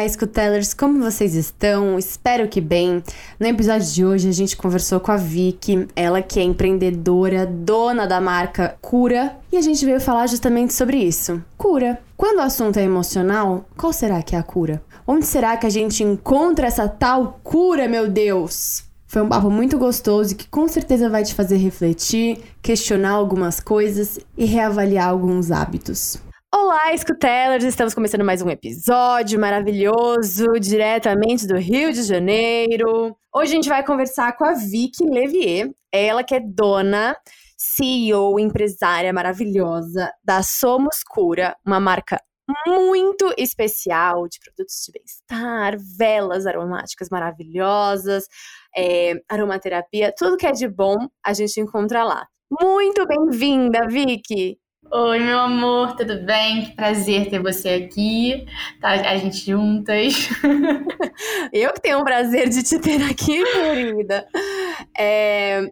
Olá, 0.00 0.06
escutelers, 0.06 0.72
como 0.72 1.02
vocês 1.02 1.34
estão? 1.34 1.98
Espero 1.98 2.48
que 2.48 2.58
bem. 2.58 3.04
No 3.38 3.46
episódio 3.46 3.86
de 3.86 4.02
hoje 4.02 4.30
a 4.30 4.32
gente 4.32 4.56
conversou 4.56 4.98
com 4.98 5.12
a 5.12 5.18
Vicky, 5.18 5.86
ela 5.94 6.22
que 6.22 6.40
é 6.40 6.42
empreendedora, 6.42 7.44
dona 7.44 8.06
da 8.06 8.18
marca 8.18 8.78
Cura, 8.80 9.36
e 9.52 9.58
a 9.58 9.60
gente 9.60 9.84
veio 9.84 10.00
falar 10.00 10.26
justamente 10.26 10.72
sobre 10.72 10.96
isso. 10.96 11.44
Cura. 11.58 12.00
Quando 12.16 12.38
o 12.38 12.42
assunto 12.42 12.78
é 12.78 12.82
emocional, 12.82 13.68
qual 13.76 13.92
será 13.92 14.22
que 14.22 14.34
é 14.34 14.38
a 14.38 14.42
cura? 14.42 14.82
Onde 15.06 15.26
será 15.26 15.54
que 15.58 15.66
a 15.66 15.70
gente 15.70 16.02
encontra 16.02 16.66
essa 16.66 16.88
tal 16.88 17.38
cura, 17.42 17.86
meu 17.86 18.08
Deus? 18.08 18.84
Foi 19.06 19.20
um 19.20 19.28
papo 19.28 19.50
muito 19.50 19.76
gostoso 19.76 20.34
que 20.34 20.48
com 20.48 20.66
certeza 20.66 21.10
vai 21.10 21.24
te 21.24 21.34
fazer 21.34 21.58
refletir, 21.58 22.38
questionar 22.62 23.10
algumas 23.10 23.60
coisas 23.60 24.18
e 24.34 24.46
reavaliar 24.46 25.10
alguns 25.10 25.50
hábitos. 25.50 26.16
Olá, 26.52 26.92
escutelers! 26.92 27.62
Estamos 27.62 27.94
começando 27.94 28.24
mais 28.24 28.42
um 28.42 28.50
episódio 28.50 29.38
maravilhoso, 29.38 30.46
diretamente 30.60 31.46
do 31.46 31.56
Rio 31.56 31.92
de 31.92 32.02
Janeiro. 32.02 33.16
Hoje 33.32 33.52
a 33.52 33.54
gente 33.54 33.68
vai 33.68 33.86
conversar 33.86 34.36
com 34.36 34.44
a 34.44 34.54
Vicky 34.54 35.04
Levier, 35.04 35.70
ela 35.92 36.24
que 36.24 36.34
é 36.34 36.40
dona, 36.40 37.16
CEO, 37.56 38.40
empresária 38.40 39.12
maravilhosa 39.12 40.12
da 40.24 40.42
Somos 40.42 41.04
Cura, 41.04 41.56
uma 41.64 41.78
marca 41.78 42.20
muito 42.66 43.32
especial 43.38 44.26
de 44.26 44.40
produtos 44.40 44.82
de 44.84 44.92
bem-estar, 44.92 45.76
velas 45.96 46.46
aromáticas 46.46 47.08
maravilhosas, 47.10 48.26
é, 48.76 49.14
aromaterapia, 49.28 50.12
tudo 50.18 50.36
que 50.36 50.46
é 50.48 50.52
de 50.52 50.68
bom 50.68 50.96
a 51.24 51.32
gente 51.32 51.60
encontra 51.60 52.02
lá. 52.02 52.26
Muito 52.60 53.06
bem-vinda, 53.06 53.86
Vicky! 53.86 54.58
Oi, 54.92 55.20
meu 55.20 55.38
amor, 55.38 55.94
tudo 55.94 56.20
bem? 56.24 56.64
Que 56.64 56.72
prazer 56.74 57.30
ter 57.30 57.40
você 57.40 57.68
aqui, 57.68 58.44
tá? 58.80 58.88
A 58.88 59.16
gente 59.18 59.46
juntas. 59.46 60.28
Eu 61.54 61.72
que 61.72 61.80
tenho 61.80 62.00
o 62.00 62.04
prazer 62.04 62.48
de 62.48 62.60
te 62.60 62.76
ter 62.80 63.00
aqui, 63.08 63.40
querida. 63.44 64.26
É... 64.98 65.62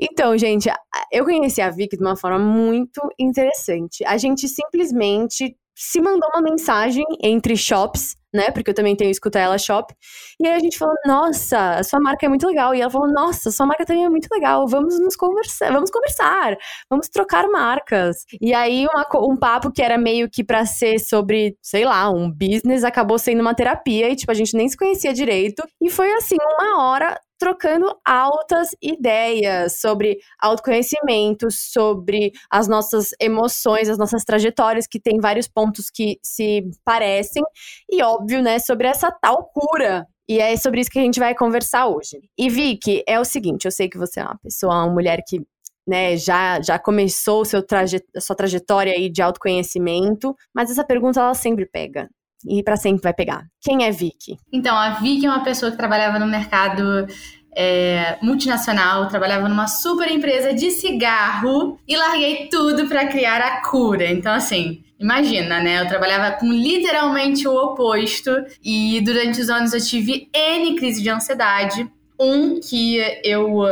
Então, 0.00 0.38
gente, 0.38 0.70
eu 1.10 1.24
conheci 1.24 1.60
a 1.60 1.68
Vicky 1.68 1.96
de 1.96 2.02
uma 2.02 2.16
forma 2.16 2.38
muito 2.38 3.00
interessante. 3.18 4.04
A 4.04 4.16
gente 4.16 4.46
simplesmente 4.46 5.56
se 5.74 6.00
mandou 6.00 6.28
uma 6.34 6.42
mensagem 6.42 7.04
entre 7.22 7.56
shops 7.56 8.16
né? 8.32 8.50
Porque 8.50 8.70
eu 8.70 8.74
também 8.74 8.96
tenho 8.96 9.10
Escuta 9.10 9.38
Ela 9.38 9.58
Shop. 9.58 9.92
E 10.40 10.46
aí 10.46 10.54
a 10.54 10.58
gente 10.58 10.78
falou, 10.78 10.94
nossa, 11.04 11.78
a 11.78 11.82
sua 11.82 12.00
marca 12.00 12.26
é 12.26 12.28
muito 12.28 12.46
legal. 12.46 12.74
E 12.74 12.80
ela 12.80 12.90
falou, 12.90 13.12
nossa, 13.12 13.50
sua 13.50 13.66
marca 13.66 13.84
também 13.84 14.04
é 14.04 14.08
muito 14.08 14.28
legal. 14.32 14.66
Vamos 14.68 14.98
nos 15.00 15.16
conversar, 15.16 15.72
vamos 15.72 15.90
conversar, 15.90 16.56
vamos 16.88 17.08
trocar 17.08 17.48
marcas. 17.48 18.24
E 18.40 18.54
aí 18.54 18.86
uma, 18.86 19.06
um 19.28 19.36
papo 19.36 19.70
que 19.72 19.82
era 19.82 19.98
meio 19.98 20.28
que 20.30 20.44
para 20.44 20.64
ser 20.64 20.98
sobre, 20.98 21.56
sei 21.62 21.84
lá, 21.84 22.10
um 22.10 22.30
business, 22.30 22.84
acabou 22.84 23.18
sendo 23.18 23.40
uma 23.40 23.54
terapia. 23.54 24.08
E 24.10 24.16
tipo, 24.16 24.30
a 24.30 24.34
gente 24.34 24.56
nem 24.56 24.68
se 24.68 24.76
conhecia 24.76 25.12
direito. 25.12 25.62
E 25.80 25.90
foi 25.90 26.12
assim, 26.12 26.36
uma 26.58 26.82
hora 26.82 27.18
trocando 27.40 27.86
altas 28.04 28.68
ideias 28.82 29.80
sobre 29.80 30.18
autoconhecimento, 30.38 31.50
sobre 31.50 32.32
as 32.50 32.68
nossas 32.68 33.08
emoções, 33.18 33.88
as 33.88 33.96
nossas 33.96 34.24
trajetórias, 34.24 34.86
que 34.86 35.00
tem 35.00 35.18
vários 35.18 35.48
pontos 35.48 35.88
que 35.88 36.18
se 36.22 36.62
parecem, 36.84 37.42
e 37.90 38.02
óbvio, 38.02 38.42
né, 38.42 38.58
sobre 38.58 38.86
essa 38.86 39.10
tal 39.10 39.46
cura. 39.46 40.06
E 40.28 40.38
é 40.38 40.56
sobre 40.56 40.80
isso 40.80 40.90
que 40.90 40.98
a 40.98 41.02
gente 41.02 41.18
vai 41.18 41.34
conversar 41.34 41.88
hoje. 41.88 42.20
E 42.38 42.48
Vicky, 42.50 43.02
é 43.06 43.18
o 43.18 43.24
seguinte, 43.24 43.64
eu 43.64 43.72
sei 43.72 43.88
que 43.88 43.98
você 43.98 44.20
é 44.20 44.24
uma 44.24 44.38
pessoa, 44.38 44.74
uma 44.74 44.92
mulher 44.92 45.22
que 45.26 45.40
né, 45.88 46.16
já, 46.16 46.60
já 46.60 46.78
começou 46.78 47.44
seu 47.44 47.66
traje, 47.66 48.00
sua 48.18 48.36
trajetória 48.36 48.92
aí 48.92 49.08
de 49.10 49.22
autoconhecimento, 49.22 50.36
mas 50.54 50.70
essa 50.70 50.84
pergunta 50.84 51.20
ela 51.20 51.34
sempre 51.34 51.66
pega 51.66 52.08
e 52.46 52.62
para 52.62 52.76
sempre 52.76 53.02
vai 53.02 53.12
pegar. 53.12 53.44
Quem 53.60 53.84
é 53.84 53.90
Vicky? 53.90 54.36
Então, 54.52 54.76
a 54.76 54.90
Vicky 54.94 55.26
é 55.26 55.28
uma 55.28 55.44
pessoa 55.44 55.70
que 55.70 55.76
trabalhava 55.76 56.18
no 56.18 56.26
mercado 56.26 57.06
é, 57.54 58.18
multinacional, 58.22 59.08
trabalhava 59.08 59.48
numa 59.48 59.66
super 59.66 60.10
empresa 60.10 60.54
de 60.54 60.70
cigarro 60.70 61.78
e 61.86 61.96
larguei 61.96 62.48
tudo 62.48 62.86
para 62.86 63.06
criar 63.08 63.40
a 63.40 63.60
cura. 63.62 64.10
Então, 64.10 64.32
assim, 64.32 64.82
imagina, 64.98 65.60
né? 65.60 65.80
Eu 65.80 65.88
trabalhava 65.88 66.36
com 66.36 66.46
literalmente 66.46 67.46
o 67.46 67.54
oposto 67.54 68.30
e 68.64 69.00
durante 69.00 69.40
os 69.40 69.50
anos 69.50 69.72
eu 69.72 69.80
tive 69.80 70.28
N 70.34 70.76
crise 70.76 71.02
de 71.02 71.10
ansiedade. 71.10 71.90
Um 72.18 72.60
que 72.60 72.98
eu 73.24 73.62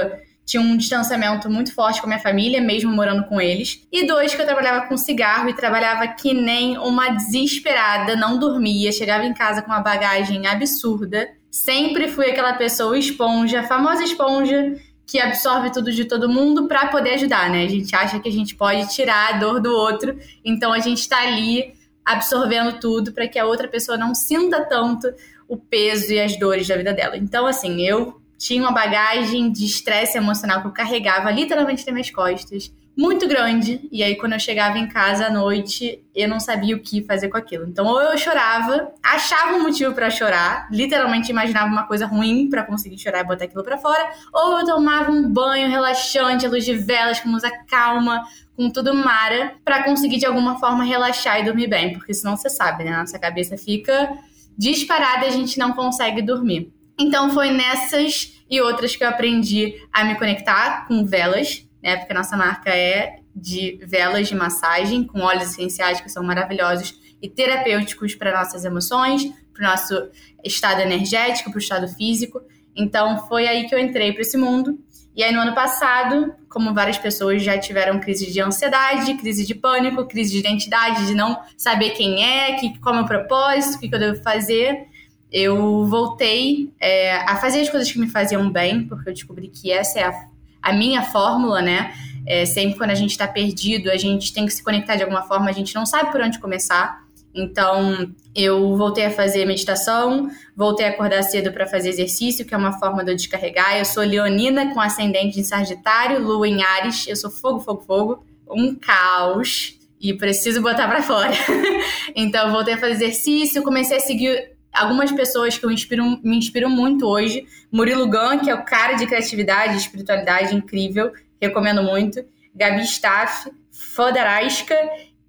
tinha 0.49 0.63
um 0.63 0.79
distanciamento 0.79 1.51
muito 1.51 1.75
forte 1.75 2.01
com 2.01 2.07
a 2.07 2.09
minha 2.09 2.23
família, 2.23 2.59
mesmo 2.59 2.91
morando 2.91 3.25
com 3.25 3.39
eles. 3.39 3.87
E 3.93 4.07
dois, 4.07 4.35
que 4.35 4.41
eu 4.41 4.47
trabalhava 4.47 4.87
com 4.87 4.97
cigarro 4.97 5.51
e 5.51 5.55
trabalhava 5.55 6.09
que 6.09 6.33
nem 6.33 6.79
uma 6.79 7.11
desesperada, 7.11 8.17
não 8.17 8.39
dormia, 8.39 8.91
chegava 8.91 9.27
em 9.27 9.35
casa 9.35 9.61
com 9.61 9.71
uma 9.71 9.83
bagagem 9.83 10.47
absurda. 10.47 11.29
Sempre 11.51 12.09
fui 12.09 12.31
aquela 12.31 12.55
pessoa 12.55 12.99
esponja, 12.99 13.63
famosa 13.65 14.03
esponja, 14.03 14.75
que 15.07 15.21
absorve 15.21 15.71
tudo 15.71 15.93
de 15.93 16.07
todo 16.07 16.31
mundo 16.31 16.67
para 16.67 16.87
poder 16.87 17.11
ajudar, 17.11 17.51
né? 17.51 17.65
A 17.65 17.69
gente 17.69 17.95
acha 17.95 18.19
que 18.19 18.29
a 18.31 18.33
gente 18.33 18.55
pode 18.55 18.89
tirar 18.89 19.35
a 19.35 19.39
dor 19.39 19.61
do 19.61 19.71
outro, 19.71 20.19
então 20.43 20.73
a 20.73 20.79
gente 20.79 21.01
está 21.01 21.21
ali 21.21 21.75
absorvendo 22.03 22.81
tudo 22.81 23.13
para 23.13 23.29
que 23.29 23.39
a 23.39 23.45
outra 23.45 23.69
pessoa 23.69 23.99
não 23.99 24.15
sinta 24.15 24.65
tanto 24.65 25.13
o 25.47 25.59
peso 25.59 26.11
e 26.11 26.19
as 26.19 26.39
dores 26.39 26.67
da 26.67 26.77
vida 26.77 26.95
dela. 26.95 27.19
Então, 27.19 27.47
assim, 27.47 27.83
eu 27.83 28.19
tinha 28.39 28.63
uma 28.63 28.73
bagagem 28.73 29.51
de 29.51 29.67
estresse 29.67 30.17
emocional 30.17 30.63
que 30.63 30.69
eu 30.69 30.73
carregava 30.73 31.31
literalmente 31.31 31.85
nas 31.85 31.93
minhas 31.93 32.11
costas, 32.11 32.73
muito 32.99 33.29
grande. 33.29 33.89
E 33.93 34.03
aí, 34.03 34.17
quando 34.17 34.33
eu 34.33 34.41
chegava 34.41 34.77
em 34.77 34.89
casa 34.89 35.27
à 35.27 35.31
noite, 35.31 36.03
eu 36.13 36.29
não 36.29 36.41
sabia 36.41 36.75
o 36.75 36.81
que 36.81 37.05
fazer 37.05 37.29
com 37.29 37.37
aquilo. 37.37 37.65
Então, 37.65 37.87
ou 37.87 38.01
eu 38.01 38.19
chorava, 38.19 38.93
achava 39.01 39.57
um 39.57 39.63
motivo 39.63 39.95
para 39.95 40.11
chorar, 40.11 40.69
literalmente 40.69 41.31
imaginava 41.31 41.67
uma 41.67 41.87
coisa 41.87 42.07
ruim 42.07 42.51
para 42.51 42.65
conseguir 42.65 42.99
chorar 42.99 43.21
e 43.21 43.25
botar 43.25 43.45
aquilo 43.45 43.63
para 43.63 43.79
fora, 43.79 44.11
ou 44.33 44.59
eu 44.59 44.67
tomava 44.67 45.13
um 45.13 45.33
banho 45.33 45.71
relaxante, 45.71 46.45
à 46.45 46.49
luz 46.49 46.65
de 46.65 46.75
velas, 46.75 47.21
com 47.21 47.29
música 47.29 47.57
calma, 47.69 48.25
com 48.57 48.69
tudo 48.69 48.93
mara, 48.93 49.55
para 49.65 49.85
conseguir 49.85 50.19
de 50.19 50.27
alguma 50.27 50.59
forma 50.59 50.83
relaxar 50.83 51.41
e 51.41 51.45
dormir 51.45 51.69
bem, 51.69 51.93
porque 51.93 52.13
senão 52.13 52.37
você 52.37 52.51
sabe, 52.51 52.83
né? 52.83 52.97
Nossa 52.97 53.17
cabeça 53.17 53.57
fica 53.57 54.11
disparada 54.57 55.25
e 55.25 55.29
a 55.29 55.33
gente 55.33 55.57
não 55.57 55.73
consegue 55.73 56.21
dormir. 56.21 56.73
Então 56.99 57.31
foi 57.31 57.51
nessas 57.51 58.43
e 58.51 58.61
outras 58.61 58.97
que 58.97 59.05
eu 59.05 59.09
aprendi 59.09 59.75
a 59.93 60.05
me 60.05 60.17
conectar 60.17 60.87
com 60.87 61.05
velas, 61.05 61.67
né? 61.83 61.97
Porque 61.97 62.13
a 62.13 62.17
nossa 62.17 62.37
marca 62.37 62.71
é 62.71 63.21
de 63.35 63.79
velas 63.83 64.29
de 64.29 64.35
massagem 64.35 65.05
com 65.05 65.21
óleos 65.21 65.51
essenciais 65.51 66.01
que 66.01 66.09
são 66.09 66.25
maravilhosos 66.25 66.99
e 67.23 67.29
terapêuticos 67.29 68.15
para 68.15 68.37
nossas 68.37 68.65
emoções, 68.65 69.31
para 69.53 69.67
o 69.67 69.71
nosso 69.71 70.09
estado 70.45 70.81
energético, 70.81 71.51
para 71.51 71.59
o 71.59 71.63
estado 71.63 71.89
físico. 71.89 72.41
Então 72.75 73.27
foi 73.29 73.47
aí 73.47 73.69
que 73.69 73.75
eu 73.75 73.79
entrei 73.79 74.13
para 74.13 74.23
esse 74.23 74.37
mundo. 74.37 74.79
E 75.15 75.23
aí 75.23 75.33
no 75.33 75.41
ano 75.41 75.55
passado, 75.55 76.33
como 76.49 76.73
várias 76.73 76.97
pessoas 76.97 77.43
já 77.43 77.59
tiveram 77.59 77.99
crise 77.99 78.31
de 78.31 78.41
ansiedade, 78.41 79.15
crise 79.15 79.45
de 79.45 79.55
pânico, 79.55 80.07
crise 80.07 80.31
de 80.31 80.39
identidade, 80.39 81.07
de 81.07 81.15
não 81.15 81.41
saber 81.57 81.91
quem 81.91 82.25
é, 82.25 82.53
que, 82.55 82.79
qual 82.79 82.95
é 82.95 82.99
o 82.99 83.01
meu 83.01 83.09
propósito, 83.09 83.77
o 83.77 83.81
que, 83.81 83.89
que 83.89 83.95
eu 83.95 83.99
devo 83.99 84.23
fazer, 84.23 84.87
eu 85.31 85.85
voltei 85.87 86.73
é, 86.81 87.17
a 87.17 87.37
fazer 87.37 87.61
as 87.61 87.69
coisas 87.69 87.91
que 87.91 87.99
me 87.99 88.09
faziam 88.09 88.51
bem, 88.51 88.85
porque 88.85 89.11
eu 89.11 89.15
descobri 89.15 89.49
que 89.49 89.71
essa 89.71 89.99
é 89.99 90.05
a, 90.05 90.29
a 90.63 90.73
minha 90.73 91.03
fórmula, 91.03 91.61
né? 91.61 91.93
É, 92.27 92.45
sempre 92.45 92.77
quando 92.77 92.91
a 92.91 92.95
gente 92.95 93.11
está 93.11 93.27
perdido, 93.27 93.91
a 93.91 93.97
gente 93.97 94.33
tem 94.33 94.45
que 94.47 94.53
se 94.53 94.63
conectar 94.63 94.97
de 94.97 95.03
alguma 95.03 95.23
forma, 95.23 95.49
a 95.49 95.53
gente 95.53 95.75
não 95.75 95.87
sabe 95.87 96.11
por 96.11 96.21
onde 96.21 96.39
começar. 96.39 97.07
Então, 97.35 98.11
eu 98.35 98.77
voltei 98.77 99.05
a 99.07 99.11
fazer 99.11 99.45
meditação, 99.45 100.31
voltei 100.57 100.87
a 100.87 100.91
acordar 100.91 101.23
cedo 101.23 101.53
para 101.53 101.67
fazer 101.67 101.91
exercício, 101.91 102.45
que 102.45 102.55
é 102.55 102.57
uma 102.57 102.79
forma 102.79 103.05
de 103.05 103.13
eu 103.13 103.17
descarregar. 103.17 103.77
Eu 103.77 103.85
sou 103.85 104.03
leonina 104.03 104.73
com 104.73 104.81
ascendente 104.81 105.39
em 105.39 105.45
Sagitário, 105.45 106.23
lua 106.23 106.49
em 106.49 106.63
Ares, 106.63 107.07
eu 107.07 107.17
sou 107.17 107.31
fogo, 107.31 107.61
fogo, 107.61 107.83
fogo. 107.83 108.25
Um 108.51 108.75
caos 108.75 109.79
e 110.01 110.15
preciso 110.15 110.63
botar 110.63 110.89
para 110.89 111.03
fora. 111.03 111.33
então, 112.17 112.51
voltei 112.51 112.75
a 112.75 112.79
fazer 112.79 112.93
exercício, 112.93 113.63
comecei 113.63 113.99
a 113.99 114.01
seguir 114.01 114.58
algumas 114.79 115.13
pessoas 115.13 115.59
que 115.59 115.65
eu 115.65 115.71
inspiro, 115.71 116.21
me 116.23 116.37
inspiram 116.37 116.71
muito 116.71 117.07
hoje. 117.07 117.47
Murilo 117.71 118.07
Gun, 118.07 118.39
que 118.39 118.51
é 118.51 118.55
o 118.55 118.65
cara 118.65 118.95
de 118.95 119.07
criatividade 119.07 119.75
e 119.75 119.77
espiritualidade 119.77 120.55
incrível, 120.55 121.13
recomendo 121.41 121.83
muito. 121.83 122.25
Gabi 122.55 122.83
Staff, 122.83 123.51
Foderasca, 123.95 124.77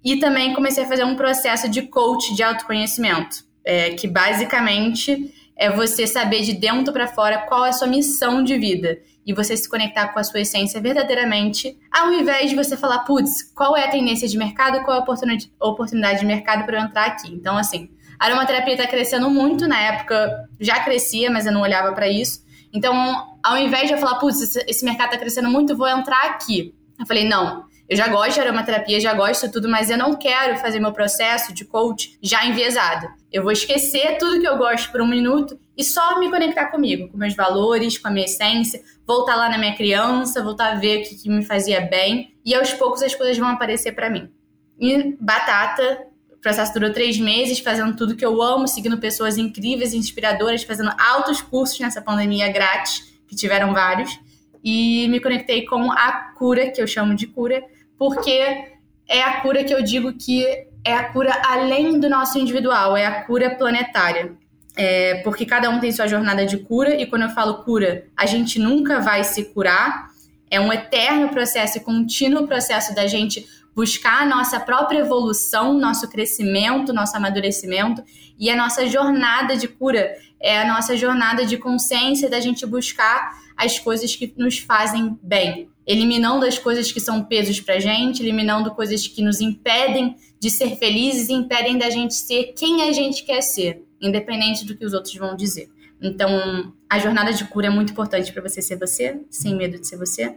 e 0.02 0.16
também 0.16 0.54
comecei 0.54 0.84
a 0.84 0.88
fazer 0.88 1.04
um 1.04 1.14
processo 1.14 1.68
de 1.68 1.82
coach 1.82 2.34
de 2.34 2.42
autoconhecimento, 2.42 3.44
é, 3.64 3.90
que 3.90 4.08
basicamente 4.08 5.34
é 5.56 5.68
você 5.68 6.06
saber 6.06 6.40
de 6.42 6.54
dentro 6.54 6.92
para 6.92 7.06
fora 7.06 7.38
qual 7.46 7.66
é 7.66 7.68
a 7.68 7.72
sua 7.72 7.86
missão 7.86 8.42
de 8.42 8.56
vida 8.56 8.98
e 9.26 9.34
você 9.34 9.56
se 9.56 9.68
conectar 9.68 10.08
com 10.08 10.18
a 10.18 10.24
sua 10.24 10.40
essência 10.40 10.80
verdadeiramente, 10.80 11.78
ao 11.92 12.12
invés 12.12 12.48
de 12.48 12.56
você 12.56 12.76
falar, 12.76 13.00
putz, 13.00 13.42
qual 13.54 13.76
é 13.76 13.84
a 13.84 13.90
tendência 13.90 14.26
de 14.26 14.38
mercado, 14.38 14.82
qual 14.82 14.96
é 14.96 15.00
a 15.00 15.68
oportunidade 15.68 16.20
de 16.20 16.26
mercado 16.26 16.64
para 16.64 16.78
eu 16.78 16.82
entrar 16.82 17.04
aqui. 17.04 17.32
Então, 17.32 17.58
assim, 17.58 17.90
a 18.20 18.26
aromaterapia 18.26 18.74
está 18.74 18.86
crescendo 18.86 19.30
muito, 19.30 19.66
na 19.66 19.80
época 19.80 20.46
já 20.60 20.78
crescia, 20.80 21.30
mas 21.30 21.46
eu 21.46 21.52
não 21.52 21.62
olhava 21.62 21.92
para 21.94 22.06
isso. 22.06 22.44
Então, 22.70 22.94
ao 23.42 23.56
invés 23.56 23.88
de 23.88 23.94
eu 23.94 23.98
falar, 23.98 24.16
putz, 24.18 24.56
esse 24.56 24.84
mercado 24.84 25.06
está 25.06 25.18
crescendo 25.18 25.48
muito, 25.48 25.74
vou 25.74 25.88
entrar 25.88 26.26
aqui. 26.26 26.74
Eu 26.98 27.06
falei, 27.06 27.26
não, 27.26 27.64
eu 27.88 27.96
já 27.96 28.08
gosto 28.08 28.34
de 28.34 28.40
aromaterapia, 28.40 29.00
já 29.00 29.14
gosto 29.14 29.46
de 29.46 29.52
tudo, 29.54 29.70
mas 29.70 29.88
eu 29.88 29.96
não 29.96 30.14
quero 30.16 30.58
fazer 30.58 30.78
meu 30.78 30.92
processo 30.92 31.54
de 31.54 31.64
coach 31.64 32.18
já 32.22 32.44
enviesado. 32.44 33.08
Eu 33.32 33.42
vou 33.42 33.52
esquecer 33.52 34.18
tudo 34.18 34.38
que 34.38 34.46
eu 34.46 34.58
gosto 34.58 34.92
por 34.92 35.00
um 35.00 35.08
minuto 35.08 35.58
e 35.74 35.82
só 35.82 36.20
me 36.20 36.28
conectar 36.28 36.66
comigo, 36.66 37.08
com 37.08 37.16
meus 37.16 37.34
valores, 37.34 37.96
com 37.96 38.08
a 38.08 38.10
minha 38.10 38.26
essência, 38.26 38.82
voltar 39.06 39.34
lá 39.34 39.48
na 39.48 39.56
minha 39.56 39.74
criança, 39.74 40.42
voltar 40.42 40.72
a 40.72 40.74
ver 40.74 40.98
o 41.00 41.08
que, 41.08 41.14
que 41.14 41.30
me 41.30 41.42
fazia 41.42 41.80
bem 41.80 42.34
e 42.44 42.54
aos 42.54 42.70
poucos 42.74 43.02
as 43.02 43.14
coisas 43.14 43.38
vão 43.38 43.48
aparecer 43.48 43.92
para 43.92 44.10
mim. 44.10 44.30
E 44.78 45.16
batata, 45.18 46.09
o 46.40 46.42
processo 46.42 46.72
durou 46.72 46.90
três 46.90 47.18
meses, 47.18 47.58
fazendo 47.58 47.94
tudo 47.94 48.16
que 48.16 48.24
eu 48.24 48.40
amo, 48.40 48.66
seguindo 48.66 48.96
pessoas 48.96 49.36
incríveis, 49.36 49.92
inspiradoras, 49.92 50.62
fazendo 50.62 50.90
altos 50.98 51.42
cursos 51.42 51.78
nessa 51.78 52.00
pandemia 52.00 52.50
grátis, 52.50 53.12
que 53.28 53.36
tiveram 53.36 53.74
vários, 53.74 54.18
e 54.64 55.06
me 55.08 55.20
conectei 55.20 55.66
com 55.66 55.92
a 55.92 56.32
cura, 56.38 56.70
que 56.70 56.80
eu 56.80 56.86
chamo 56.86 57.14
de 57.14 57.26
cura, 57.26 57.62
porque 57.98 58.64
é 59.06 59.20
a 59.22 59.42
cura 59.42 59.62
que 59.62 59.74
eu 59.74 59.82
digo 59.82 60.14
que 60.14 60.46
é 60.82 60.94
a 60.94 61.12
cura 61.12 61.30
além 61.44 62.00
do 62.00 62.08
nosso 62.08 62.38
individual, 62.38 62.96
é 62.96 63.04
a 63.04 63.22
cura 63.24 63.54
planetária. 63.56 64.32
É, 64.74 65.16
porque 65.16 65.44
cada 65.44 65.68
um 65.68 65.78
tem 65.78 65.92
sua 65.92 66.06
jornada 66.06 66.46
de 66.46 66.56
cura, 66.56 66.98
e 66.98 67.04
quando 67.04 67.22
eu 67.22 67.30
falo 67.30 67.64
cura, 67.64 68.06
a 68.16 68.24
gente 68.24 68.58
nunca 68.58 68.98
vai 68.98 69.24
se 69.24 69.44
curar. 69.52 70.08
É 70.50 70.58
um 70.58 70.72
eterno 70.72 71.28
processo 71.28 71.76
e 71.76 71.80
contínuo 71.82 72.46
processo 72.46 72.94
da 72.94 73.06
gente 73.06 73.46
buscar 73.74 74.22
a 74.22 74.26
nossa 74.26 74.58
própria 74.60 75.00
evolução, 75.00 75.74
nosso 75.74 76.08
crescimento, 76.08 76.92
nosso 76.92 77.16
amadurecimento. 77.16 78.02
E 78.38 78.50
a 78.50 78.56
nossa 78.56 78.86
jornada 78.86 79.56
de 79.56 79.68
cura 79.68 80.16
é 80.40 80.60
a 80.60 80.66
nossa 80.66 80.96
jornada 80.96 81.44
de 81.44 81.58
consciência 81.58 82.28
da 82.28 82.40
gente 82.40 82.64
buscar 82.66 83.38
as 83.56 83.78
coisas 83.78 84.16
que 84.16 84.32
nos 84.36 84.58
fazem 84.58 85.18
bem 85.22 85.70
eliminando 85.90 86.46
as 86.46 86.56
coisas 86.56 86.92
que 86.92 87.00
são 87.00 87.24
pesos 87.24 87.58
pra 87.58 87.80
gente, 87.80 88.22
eliminando 88.22 88.70
coisas 88.70 89.08
que 89.08 89.20
nos 89.22 89.40
impedem 89.40 90.14
de 90.38 90.48
ser 90.48 90.76
felizes 90.76 91.28
e 91.28 91.32
impedem 91.32 91.76
da 91.76 91.90
gente 91.90 92.14
ser 92.14 92.52
quem 92.56 92.82
a 92.82 92.92
gente 92.92 93.24
quer 93.24 93.40
ser, 93.40 93.84
independente 94.00 94.64
do 94.64 94.76
que 94.76 94.84
os 94.84 94.92
outros 94.92 95.16
vão 95.16 95.34
dizer. 95.34 95.68
Então, 96.00 96.72
a 96.88 96.98
jornada 97.00 97.32
de 97.32 97.44
cura 97.46 97.66
é 97.66 97.70
muito 97.70 97.90
importante 97.90 98.32
para 98.32 98.40
você 98.40 98.62
ser 98.62 98.78
você, 98.78 99.20
sem 99.28 99.56
medo 99.56 99.80
de 99.80 99.86
ser 99.88 99.96
você. 99.96 100.36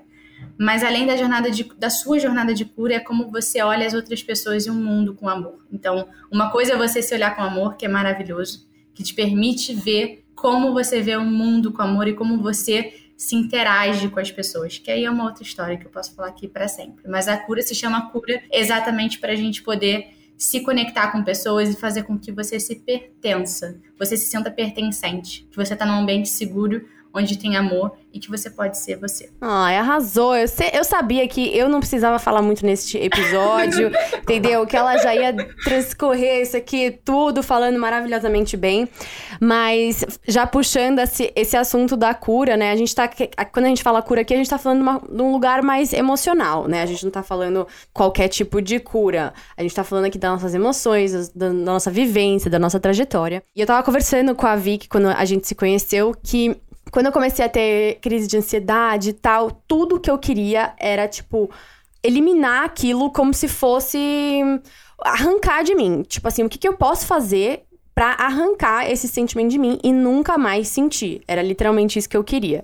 Mas 0.58 0.84
além 0.84 1.06
da 1.06 1.18
jornada 1.18 1.50
de, 1.50 1.64
da 1.78 1.90
sua 1.90 2.20
jornada 2.20 2.54
de 2.54 2.66
cura, 2.66 2.96
é 2.96 3.00
como 3.00 3.32
você 3.32 3.62
olha 3.62 3.86
as 3.86 3.94
outras 3.94 4.22
pessoas 4.22 4.66
e 4.66 4.70
o 4.70 4.74
mundo 4.74 5.14
com 5.14 5.28
amor. 5.28 5.66
Então, 5.72 6.08
uma 6.32 6.52
coisa 6.52 6.74
é 6.74 6.78
você 6.78 7.02
se 7.02 7.14
olhar 7.14 7.36
com 7.36 7.42
amor, 7.42 7.76
que 7.76 7.86
é 7.86 7.90
maravilhoso, 7.90 8.68
que 8.94 9.04
te 9.04 9.14
permite 9.14 9.74
ver 9.74 10.24
como 10.36 10.74
você 10.74 11.02
vê 11.02 11.16
o 11.16 11.24
mundo 11.24 11.72
com 11.72 11.82
amor 11.82 12.08
e 12.08 12.14
como 12.14 12.42
você 12.42 12.94
se 13.16 13.36
interage 13.36 14.10
com 14.10 14.20
as 14.20 14.32
pessoas, 14.32 14.78
que 14.78 14.92
aí 14.92 15.06
é 15.06 15.10
uma 15.10 15.24
outra 15.24 15.44
história 15.44 15.78
que 15.78 15.86
eu 15.86 15.92
posso 15.92 16.14
falar 16.14 16.30
aqui 16.30 16.48
para 16.48 16.68
sempre. 16.68 17.08
Mas 17.08 17.28
a 17.28 17.38
cura 17.38 17.62
se 17.62 17.74
chama 17.74 18.10
cura 18.10 18.42
exatamente 18.52 19.20
para 19.20 19.32
a 19.32 19.36
gente 19.36 19.64
poder 19.64 20.10
se 20.38 20.60
conectar 20.62 21.12
com 21.12 21.24
pessoas 21.24 21.70
e 21.70 21.80
fazer 21.80 22.04
com 22.04 22.18
que 22.18 22.32
você 22.32 22.60
se 22.60 22.76
pertença, 22.76 23.80
você 23.98 24.18
se 24.18 24.26
sinta 24.26 24.52
pertencente, 24.52 25.48
que 25.50 25.56
você 25.56 25.74
está 25.74 25.86
num 25.86 26.00
ambiente 26.00 26.30
seguro 26.30 26.86
onde 27.14 27.38
tem 27.38 27.56
amor 27.56 27.96
e 28.12 28.20
que 28.20 28.30
você 28.30 28.50
pode 28.50 28.78
ser 28.78 28.98
você. 28.98 29.30
Ai, 29.40 29.78
arrasou. 29.78 30.36
Eu, 30.36 30.48
sei, 30.48 30.72
eu 30.74 30.84
sabia 30.84 31.28
que 31.28 31.56
eu 31.56 31.70
não 31.70 31.80
precisava 31.80 32.18
falar 32.18 32.42
muito 32.42 32.66
nesse 32.66 32.98
episódio, 32.98 33.92
entendeu? 34.22 34.66
Que 34.66 34.76
ela 34.76 34.98
já 34.98 35.16
ia 35.16 35.34
transcorrer 35.64 36.42
isso 36.42 36.58
aqui 36.58 37.00
tudo 37.04 37.44
falando 37.44 37.78
maravilhosamente 37.80 38.58
bem. 38.58 38.90
Mas 39.40 40.04
já 40.28 40.48
puxando 40.48 41.00
esse, 41.00 41.32
esse 41.36 41.56
assunto 41.56 41.96
da 41.96 42.14
cura, 42.14 42.58
né? 42.58 42.72
A 42.72 42.76
gente 42.76 42.94
tá. 42.94 43.10
Quando 43.52 43.66
a 43.66 43.70
gente 43.70 43.84
fala 43.84 44.02
cura 44.02 44.22
aqui, 44.22 44.34
a 44.34 44.38
gente 44.38 44.50
tá 44.50 44.58
falando 44.58 44.82
uma, 44.82 45.00
de 45.00 45.22
um 45.22 45.32
lugar 45.32 45.62
mais 45.62 45.94
emocional, 45.94 46.68
né? 46.68 46.82
A 46.82 46.86
gente 46.86 47.04
não 47.04 47.12
tá 47.12 47.22
falando 47.22 47.68
qualquer 47.94 48.28
tipo 48.28 48.62
de 48.62 48.80
cura. 48.80 49.34
A 49.56 49.62
gente 49.62 49.76
tá 49.76 49.84
falando 49.84 50.06
aqui 50.06 50.18
das 50.18 50.32
nossas 50.32 50.56
emoções, 50.56 51.30
da, 51.30 51.48
da 51.48 51.54
nossa 51.54 51.92
vivência, 51.92 52.50
da 52.50 52.60
nossa 52.60 52.80
trajetória. 52.80 53.44
E 53.56 53.62
eu 53.62 53.68
tava 53.68 53.84
conversando 53.84 54.34
com 54.36 54.48
a 54.48 54.56
Vicky 54.56 54.88
quando 54.88 55.08
a 55.08 55.26
gente 55.26 55.48
se 55.48 55.56
conheceu 55.56 56.16
que 56.24 56.56
quando 56.94 57.08
eu 57.08 57.12
comecei 57.12 57.44
a 57.44 57.50
ter 57.50 57.98
crise 58.02 58.28
de 58.28 58.38
ansiedade 58.38 59.10
e 59.10 59.14
tal, 59.14 59.50
tudo 59.68 60.00
que 60.00 60.12
eu 60.12 60.18
queria 60.20 60.74
era, 60.78 61.08
tipo, 61.08 61.50
eliminar 62.04 62.66
aquilo 62.66 63.12
como 63.12 63.34
se 63.34 63.48
fosse 63.48 64.44
arrancar 65.02 65.64
de 65.64 65.74
mim. 65.74 66.04
Tipo 66.04 66.28
assim, 66.28 66.44
o 66.44 66.50
que, 66.50 66.60
que 66.60 66.68
eu 66.68 66.78
posso 66.78 67.08
fazer 67.08 67.64
para 67.96 68.12
arrancar 68.12 68.92
esse 68.92 69.08
sentimento 69.08 69.50
de 69.50 69.58
mim 69.58 69.80
e 69.84 69.92
nunca 69.92 70.38
mais 70.38 70.68
sentir? 70.68 71.24
Era 71.28 71.42
literalmente 71.42 71.98
isso 71.98 72.08
que 72.08 72.16
eu 72.16 72.24
queria. 72.24 72.62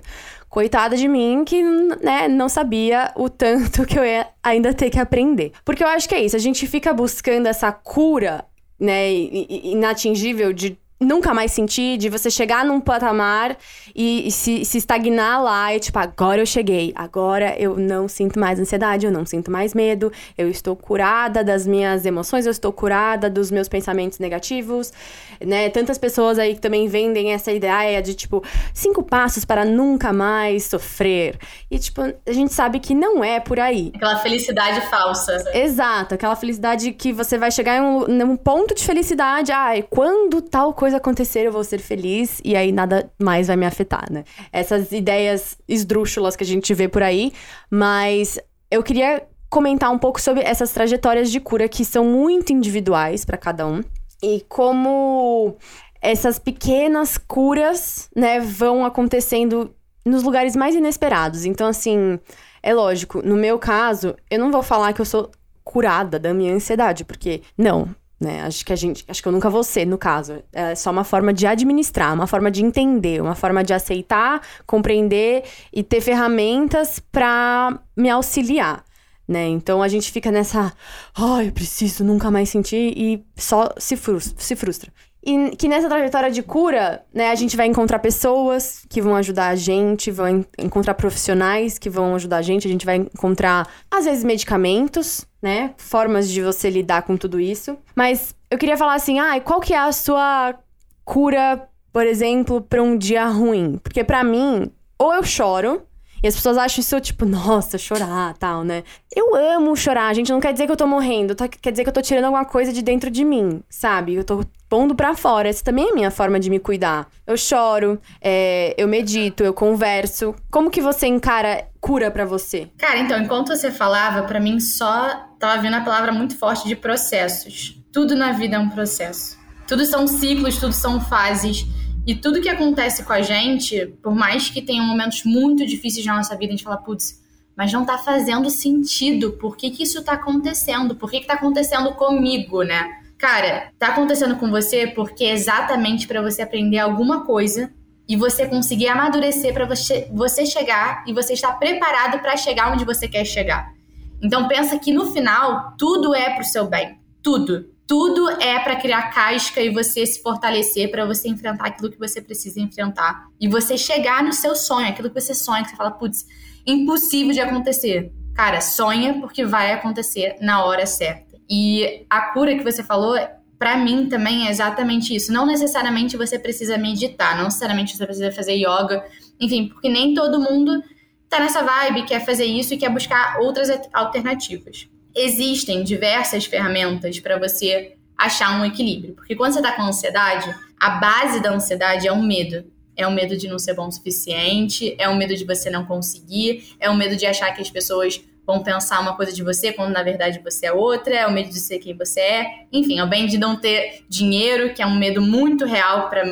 Coitada 0.47 0.95
de 0.95 1.07
mim 1.07 1.43
que, 1.43 1.63
né, 1.63 2.27
não 2.27 2.47
sabia 2.47 3.11
o 3.15 3.29
tanto 3.29 3.83
que 3.87 3.97
eu 3.97 4.05
ia 4.05 4.27
ainda 4.43 4.75
ter 4.75 4.91
que 4.91 4.99
aprender. 4.99 5.53
Porque 5.65 5.83
eu 5.83 5.87
acho 5.87 6.07
que 6.07 6.13
é 6.13 6.21
isso, 6.21 6.35
a 6.35 6.39
gente 6.39 6.67
fica 6.67 6.93
buscando 6.93 7.47
essa 7.47 7.71
cura, 7.71 8.45
né, 8.79 9.11
inatingível 9.11 10.53
de 10.53 10.77
nunca 10.99 11.33
mais 11.33 11.51
sentir, 11.53 11.97
de 11.97 12.09
você 12.09 12.29
chegar 12.29 12.65
num 12.65 12.81
patamar 12.81 13.57
e, 13.95 14.27
e 14.27 14.31
se, 14.31 14.65
se, 14.65 14.77
estagnar 14.77 15.41
lá 15.41 15.73
e 15.73 15.79
tipo, 15.79 15.97
agora 15.97 16.41
eu 16.41 16.45
cheguei, 16.45 16.91
agora 16.93 17.55
eu 17.57 17.77
não 17.77 18.07
sinto 18.07 18.37
mais 18.37 18.59
ansiedade, 18.59 19.05
eu 19.05 19.11
não 19.11 19.25
sinto 19.25 19.49
mais 19.49 19.73
medo, 19.73 20.11
eu 20.37 20.49
estou 20.49 20.75
curada 20.75 21.43
das 21.43 21.65
minhas 21.65 22.05
emoções, 22.05 22.45
eu 22.45 22.51
estou 22.51 22.73
curada 22.73 23.29
dos 23.29 23.49
meus 23.49 23.69
pensamentos 23.69 24.19
negativos, 24.19 24.91
né? 25.39 25.69
Tantas 25.69 25.97
pessoas 25.97 26.37
aí 26.37 26.55
que 26.55 26.61
também 26.61 26.87
vendem 26.87 27.31
essa 27.31 27.51
ideia 27.51 28.01
de 28.01 28.13
tipo, 28.13 28.43
cinco 28.73 29.01
passos 29.01 29.45
para 29.45 29.63
nunca 29.63 30.11
mais 30.11 30.65
sofrer. 30.65 31.37
E 31.71 31.79
tipo, 31.79 32.01
a 32.01 32.31
gente 32.31 32.53
sabe 32.53 32.79
que 32.79 32.93
não 32.93 33.23
é 33.23 33.39
por 33.39 33.59
aí. 33.59 33.91
Aquela 33.95 34.17
felicidade 34.17 34.81
falsa. 34.89 35.43
Exato, 35.53 36.15
aquela 36.15 36.35
felicidade 36.35 36.91
que 36.91 37.13
você 37.13 37.37
vai 37.37 37.51
chegar 37.51 37.77
em 37.77 37.81
um, 37.81 38.07
num 38.07 38.35
ponto 38.35 38.75
de 38.75 38.83
felicidade, 38.83 39.51
ai, 39.51 39.85
quando 39.89 40.41
tal 40.41 40.73
coisa 40.73 40.88
coisa 40.89 40.97
acontecer, 40.97 41.45
eu 41.45 41.51
vou 41.51 41.63
ser 41.63 41.79
feliz 41.79 42.41
e 42.43 42.55
aí 42.55 42.71
nada 42.71 43.11
mais 43.21 43.47
vai 43.47 43.55
me 43.55 43.65
afetar, 43.65 44.11
né? 44.11 44.23
Essas 44.51 44.91
ideias 44.91 45.55
esdrúxulas 45.67 46.35
que 46.35 46.43
a 46.43 46.47
gente 46.47 46.73
vê 46.73 46.87
por 46.87 47.03
aí, 47.03 47.31
mas 47.69 48.39
eu 48.71 48.81
queria 48.81 49.23
comentar 49.49 49.91
um 49.91 49.99
pouco 49.99 50.19
sobre 50.19 50.43
essas 50.43 50.71
trajetórias 50.71 51.31
de 51.31 51.39
cura 51.39 51.69
que 51.69 51.85
são 51.85 52.03
muito 52.03 52.51
individuais 52.51 53.23
para 53.23 53.37
cada 53.37 53.67
um 53.67 53.83
e 54.21 54.43
como 54.49 55.55
essas 56.01 56.39
pequenas 56.39 57.17
curas, 57.17 58.09
né, 58.15 58.39
vão 58.39 58.85
acontecendo 58.85 59.73
nos 60.05 60.23
lugares 60.23 60.55
mais 60.55 60.73
inesperados. 60.75 61.45
Então, 61.45 61.67
assim, 61.67 62.19
é 62.63 62.73
lógico, 62.73 63.21
no 63.21 63.35
meu 63.35 63.59
caso, 63.59 64.15
eu 64.29 64.39
não 64.39 64.51
vou 64.51 64.63
falar 64.63 64.93
que 64.93 65.01
eu 65.01 65.05
sou 65.05 65.29
curada 65.63 66.17
da 66.17 66.33
minha 66.33 66.53
ansiedade, 66.53 67.05
porque 67.05 67.41
não, 67.57 67.93
né? 68.19 68.41
Acho 68.41 68.65
que 68.65 68.73
a 68.73 68.75
gente, 68.75 69.05
acho 69.07 69.21
que 69.21 69.27
eu 69.27 69.31
nunca 69.31 69.49
vou 69.49 69.63
ser, 69.63 69.85
no 69.85 69.97
caso. 69.97 70.43
É 70.51 70.75
só 70.75 70.91
uma 70.91 71.03
forma 71.03 71.33
de 71.33 71.47
administrar, 71.47 72.13
uma 72.13 72.27
forma 72.27 72.51
de 72.51 72.63
entender, 72.63 73.21
uma 73.21 73.35
forma 73.35 73.63
de 73.63 73.73
aceitar, 73.73 74.41
compreender 74.65 75.43
e 75.71 75.81
ter 75.81 76.01
ferramentas 76.01 76.99
para 76.99 77.79
me 77.95 78.09
auxiliar. 78.09 78.83
Né? 79.27 79.47
Então 79.47 79.81
a 79.81 79.87
gente 79.87 80.11
fica 80.11 80.31
nessa, 80.31 80.73
ai, 81.15 81.23
oh, 81.23 81.41
eu 81.41 81.51
preciso 81.51 82.03
nunca 82.03 82.31
mais 82.31 82.49
sentir 82.49 82.93
e 82.97 83.23
só 83.37 83.69
se 83.77 83.95
frustra, 83.95 84.35
se 84.39 84.55
frustra. 84.55 84.91
E 85.23 85.55
que 85.57 85.67
nessa 85.67 85.89
trajetória 85.89 86.31
de 86.31 86.41
cura, 86.41 87.03
né, 87.13 87.29
a 87.29 87.35
gente 87.35 87.57
vai 87.57 87.67
encontrar 87.67 87.99
pessoas 87.99 88.85
que 88.89 89.01
vão 89.01 89.15
ajudar 89.15 89.49
a 89.49 89.55
gente, 89.55 90.11
vão 90.11 90.45
encontrar 90.57 90.93
profissionais 90.93 91.77
que 91.77 91.89
vão 91.89 92.15
ajudar 92.15 92.37
a 92.37 92.41
gente, 92.41 92.67
a 92.67 92.71
gente 92.71 92.85
vai 92.85 92.95
encontrar, 92.97 93.67
às 93.91 94.05
vezes, 94.05 94.23
medicamentos, 94.23 95.25
né? 95.41 95.73
Formas 95.77 96.29
de 96.29 96.41
você 96.41 96.69
lidar 96.69 97.01
com 97.03 97.17
tudo 97.17 97.39
isso. 97.39 97.77
Mas 97.95 98.33
eu 98.49 98.57
queria 98.57 98.77
falar 98.77 98.95
assim, 98.95 99.19
ah, 99.19 99.39
qual 99.41 99.59
que 99.59 99.73
é 99.73 99.77
a 99.77 99.91
sua 99.91 100.55
cura, 101.03 101.67
por 101.91 102.05
exemplo, 102.05 102.61
para 102.61 102.81
um 102.81 102.97
dia 102.97 103.25
ruim? 103.25 103.77
Porque 103.83 104.03
para 104.03 104.23
mim, 104.23 104.71
ou 104.97 105.13
eu 105.13 105.23
choro, 105.23 105.81
e 106.21 106.27
as 106.27 106.35
pessoas 106.35 106.57
acham 106.57 106.81
isso, 106.81 106.99
tipo, 106.99 107.25
nossa, 107.25 107.77
chorar, 107.77 108.33
tal, 108.37 108.63
né? 108.63 108.83
Eu 109.15 109.35
amo 109.35 109.75
chorar, 109.75 110.13
gente. 110.13 110.31
Não 110.31 110.39
quer 110.39 110.53
dizer 110.53 110.65
que 110.65 110.71
eu 110.71 110.77
tô 110.77 110.87
morrendo, 110.87 111.35
tá? 111.35 111.47
quer 111.47 111.71
dizer 111.71 111.83
que 111.83 111.89
eu 111.89 111.93
tô 111.93 112.01
tirando 112.01 112.25
alguma 112.25 112.45
coisa 112.45 112.71
de 112.71 112.81
dentro 112.81 113.09
de 113.09 113.23
mim, 113.23 113.63
sabe? 113.69 114.15
Eu 114.15 114.23
tô 114.23 114.43
pondo 114.67 114.93
pra 114.93 115.15
fora. 115.15 115.49
Essa 115.49 115.63
também 115.63 115.87
é 115.87 115.91
a 115.91 115.95
minha 115.95 116.11
forma 116.11 116.39
de 116.39 116.49
me 116.49 116.59
cuidar. 116.59 117.07
Eu 117.25 117.35
choro, 117.35 117.99
é, 118.21 118.75
eu 118.77 118.87
medito, 118.87 119.43
eu 119.43 119.53
converso. 119.53 120.35
Como 120.51 120.69
que 120.69 120.81
você 120.81 121.07
encara 121.07 121.67
cura 121.81 122.11
para 122.11 122.25
você? 122.25 122.69
Cara, 122.77 122.99
então, 122.99 123.19
enquanto 123.19 123.47
você 123.47 123.71
falava, 123.71 124.23
para 124.23 124.39
mim 124.39 124.59
só 124.59 125.27
tava 125.39 125.61
vindo 125.61 125.75
a 125.75 125.81
palavra 125.81 126.11
muito 126.11 126.37
forte 126.37 126.67
de 126.67 126.75
processos. 126.75 127.81
Tudo 127.91 128.15
na 128.15 128.31
vida 128.33 128.57
é 128.57 128.59
um 128.59 128.69
processo. 128.69 129.37
Tudo 129.67 129.85
são 129.85 130.07
ciclos, 130.07 130.57
tudo 130.57 130.73
são 130.73 131.01
fases. 131.01 131.65
E 132.09 132.15
tudo 132.15 132.41
que 132.41 132.49
acontece 132.49 133.03
com 133.03 133.13
a 133.13 133.21
gente, 133.21 133.85
por 134.01 134.15
mais 134.15 134.49
que 134.49 134.63
tenham 134.63 134.83
momentos 134.83 135.23
muito 135.25 135.63
difíceis 135.63 136.03
na 136.07 136.15
nossa 136.15 136.35
vida, 136.35 136.51
a 136.51 136.55
gente 136.55 136.63
fala, 136.63 136.77
putz, 136.77 137.21
mas 137.55 137.71
não 137.71 137.85
tá 137.85 137.99
fazendo 137.99 138.49
sentido. 138.49 139.33
Por 139.33 139.55
que, 139.55 139.69
que 139.69 139.83
isso 139.83 140.03
tá 140.03 140.13
acontecendo? 140.13 140.95
Por 140.95 141.11
que, 141.11 141.19
que 141.19 141.27
tá 141.27 141.35
acontecendo 141.35 141.93
comigo, 141.93 142.63
né? 142.63 142.99
Cara, 143.15 143.71
tá 143.77 143.89
acontecendo 143.89 144.37
com 144.37 144.49
você 144.49 144.87
porque 144.87 145.23
é 145.23 145.33
exatamente 145.33 146.07
para 146.07 146.19
você 146.19 146.41
aprender 146.41 146.79
alguma 146.79 147.27
coisa 147.27 147.71
e 148.07 148.15
você 148.15 148.47
conseguir 148.47 148.87
amadurecer 148.87 149.53
para 149.53 149.67
você, 149.67 150.09
você 150.11 150.47
chegar 150.47 151.03
e 151.05 151.13
você 151.13 151.33
estar 151.33 151.59
preparado 151.59 152.17
para 152.23 152.35
chegar 152.35 152.73
onde 152.73 152.85
você 152.85 153.07
quer 153.07 153.23
chegar. 153.23 153.71
Então 154.19 154.47
pensa 154.47 154.79
que 154.79 154.91
no 154.91 155.11
final 155.11 155.75
tudo 155.77 156.15
é 156.15 156.33
pro 156.33 156.43
seu 156.43 156.65
bem, 156.65 156.97
tudo. 157.21 157.69
Tudo 157.89 158.29
é 158.39 158.59
para 158.59 158.75
criar 158.75 159.09
casca 159.09 159.59
e 159.59 159.71
você 159.71 160.05
se 160.05 160.21
fortalecer 160.21 160.91
para 160.91 161.07
você 161.07 161.27
enfrentar 161.27 161.65
aquilo 161.65 161.89
que 161.89 161.97
você 161.97 162.21
precisa 162.21 162.61
enfrentar 162.61 163.25
e 163.41 163.47
você 163.47 163.79
chegar 163.79 164.23
no 164.23 164.31
seu 164.31 164.55
sonho, 164.55 164.87
aquilo 164.87 165.09
que 165.09 165.19
você 165.19 165.33
sonha, 165.33 165.63
que 165.63 165.71
você 165.71 165.75
fala, 165.75 165.89
putz, 165.89 166.27
impossível 166.67 167.33
de 167.33 167.41
acontecer. 167.41 168.13
Cara, 168.35 168.61
sonha 168.61 169.15
porque 169.19 169.43
vai 169.43 169.73
acontecer 169.73 170.35
na 170.39 170.63
hora 170.63 170.85
certa. 170.85 171.35
E 171.49 172.05
a 172.07 172.21
cura 172.31 172.55
que 172.55 172.63
você 172.63 172.83
falou, 172.83 173.17
para 173.57 173.75
mim 173.75 174.07
também 174.07 174.45
é 174.45 174.51
exatamente 174.51 175.15
isso. 175.15 175.33
Não 175.33 175.47
necessariamente 175.47 176.15
você 176.15 176.37
precisa 176.37 176.77
meditar, 176.77 177.35
não 177.35 177.45
necessariamente 177.45 177.97
você 177.97 178.05
precisa 178.05 178.31
fazer 178.31 178.53
yoga, 178.53 179.03
enfim, 179.39 179.67
porque 179.67 179.89
nem 179.89 180.13
todo 180.13 180.39
mundo 180.39 180.79
tá 181.27 181.39
nessa 181.39 181.63
vibe, 181.63 182.05
quer 182.05 182.23
fazer 182.23 182.45
isso 182.45 182.71
e 182.71 182.77
quer 182.77 182.91
buscar 182.91 183.39
outras 183.39 183.67
alternativas. 183.91 184.87
Existem 185.15 185.83
diversas 185.83 186.45
ferramentas 186.45 187.19
para 187.19 187.37
você 187.37 187.95
achar 188.17 188.59
um 188.59 188.65
equilíbrio, 188.65 189.15
porque 189.15 189.35
quando 189.35 189.53
você 189.53 189.61
tá 189.61 189.71
com 189.71 189.83
ansiedade, 189.83 190.53
a 190.79 190.91
base 190.91 191.41
da 191.41 191.51
ansiedade 191.51 192.07
é 192.07 192.11
o 192.11 192.21
medo. 192.21 192.65
É 192.95 193.07
o 193.07 193.11
medo 193.11 193.37
de 193.37 193.47
não 193.47 193.57
ser 193.57 193.73
bom 193.73 193.87
o 193.87 193.91
suficiente, 193.91 194.93
é 194.97 195.07
o 195.07 195.15
medo 195.15 195.33
de 195.33 195.45
você 195.45 195.69
não 195.69 195.85
conseguir, 195.85 196.75
é 196.81 196.89
o 196.89 196.95
medo 196.95 197.15
de 197.15 197.25
achar 197.25 197.53
que 197.53 197.61
as 197.61 197.69
pessoas 197.69 198.21
vão 198.45 198.61
pensar 198.61 198.99
uma 198.99 199.15
coisa 199.15 199.31
de 199.31 199.41
você 199.41 199.71
quando 199.71 199.93
na 199.93 200.03
verdade 200.03 200.41
você 200.43 200.65
é 200.65 200.73
outra, 200.73 201.15
é 201.15 201.25
o 201.25 201.31
medo 201.31 201.49
de 201.49 201.59
ser 201.59 201.79
quem 201.79 201.95
você 201.95 202.19
é, 202.19 202.65
enfim, 202.73 202.99
é 202.99 203.03
o 203.03 203.07
bem 203.07 203.25
de 203.25 203.37
não 203.37 203.55
ter 203.55 204.03
dinheiro, 204.09 204.73
que 204.73 204.81
é 204.81 204.85
um 204.85 204.97
medo 204.97 205.21
muito 205.21 205.65
real 205.65 206.09
para 206.09 206.23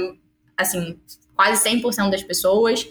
assim, 0.57 0.99
quase 1.35 1.63
100% 1.69 2.09
das 2.09 2.23
pessoas. 2.23 2.85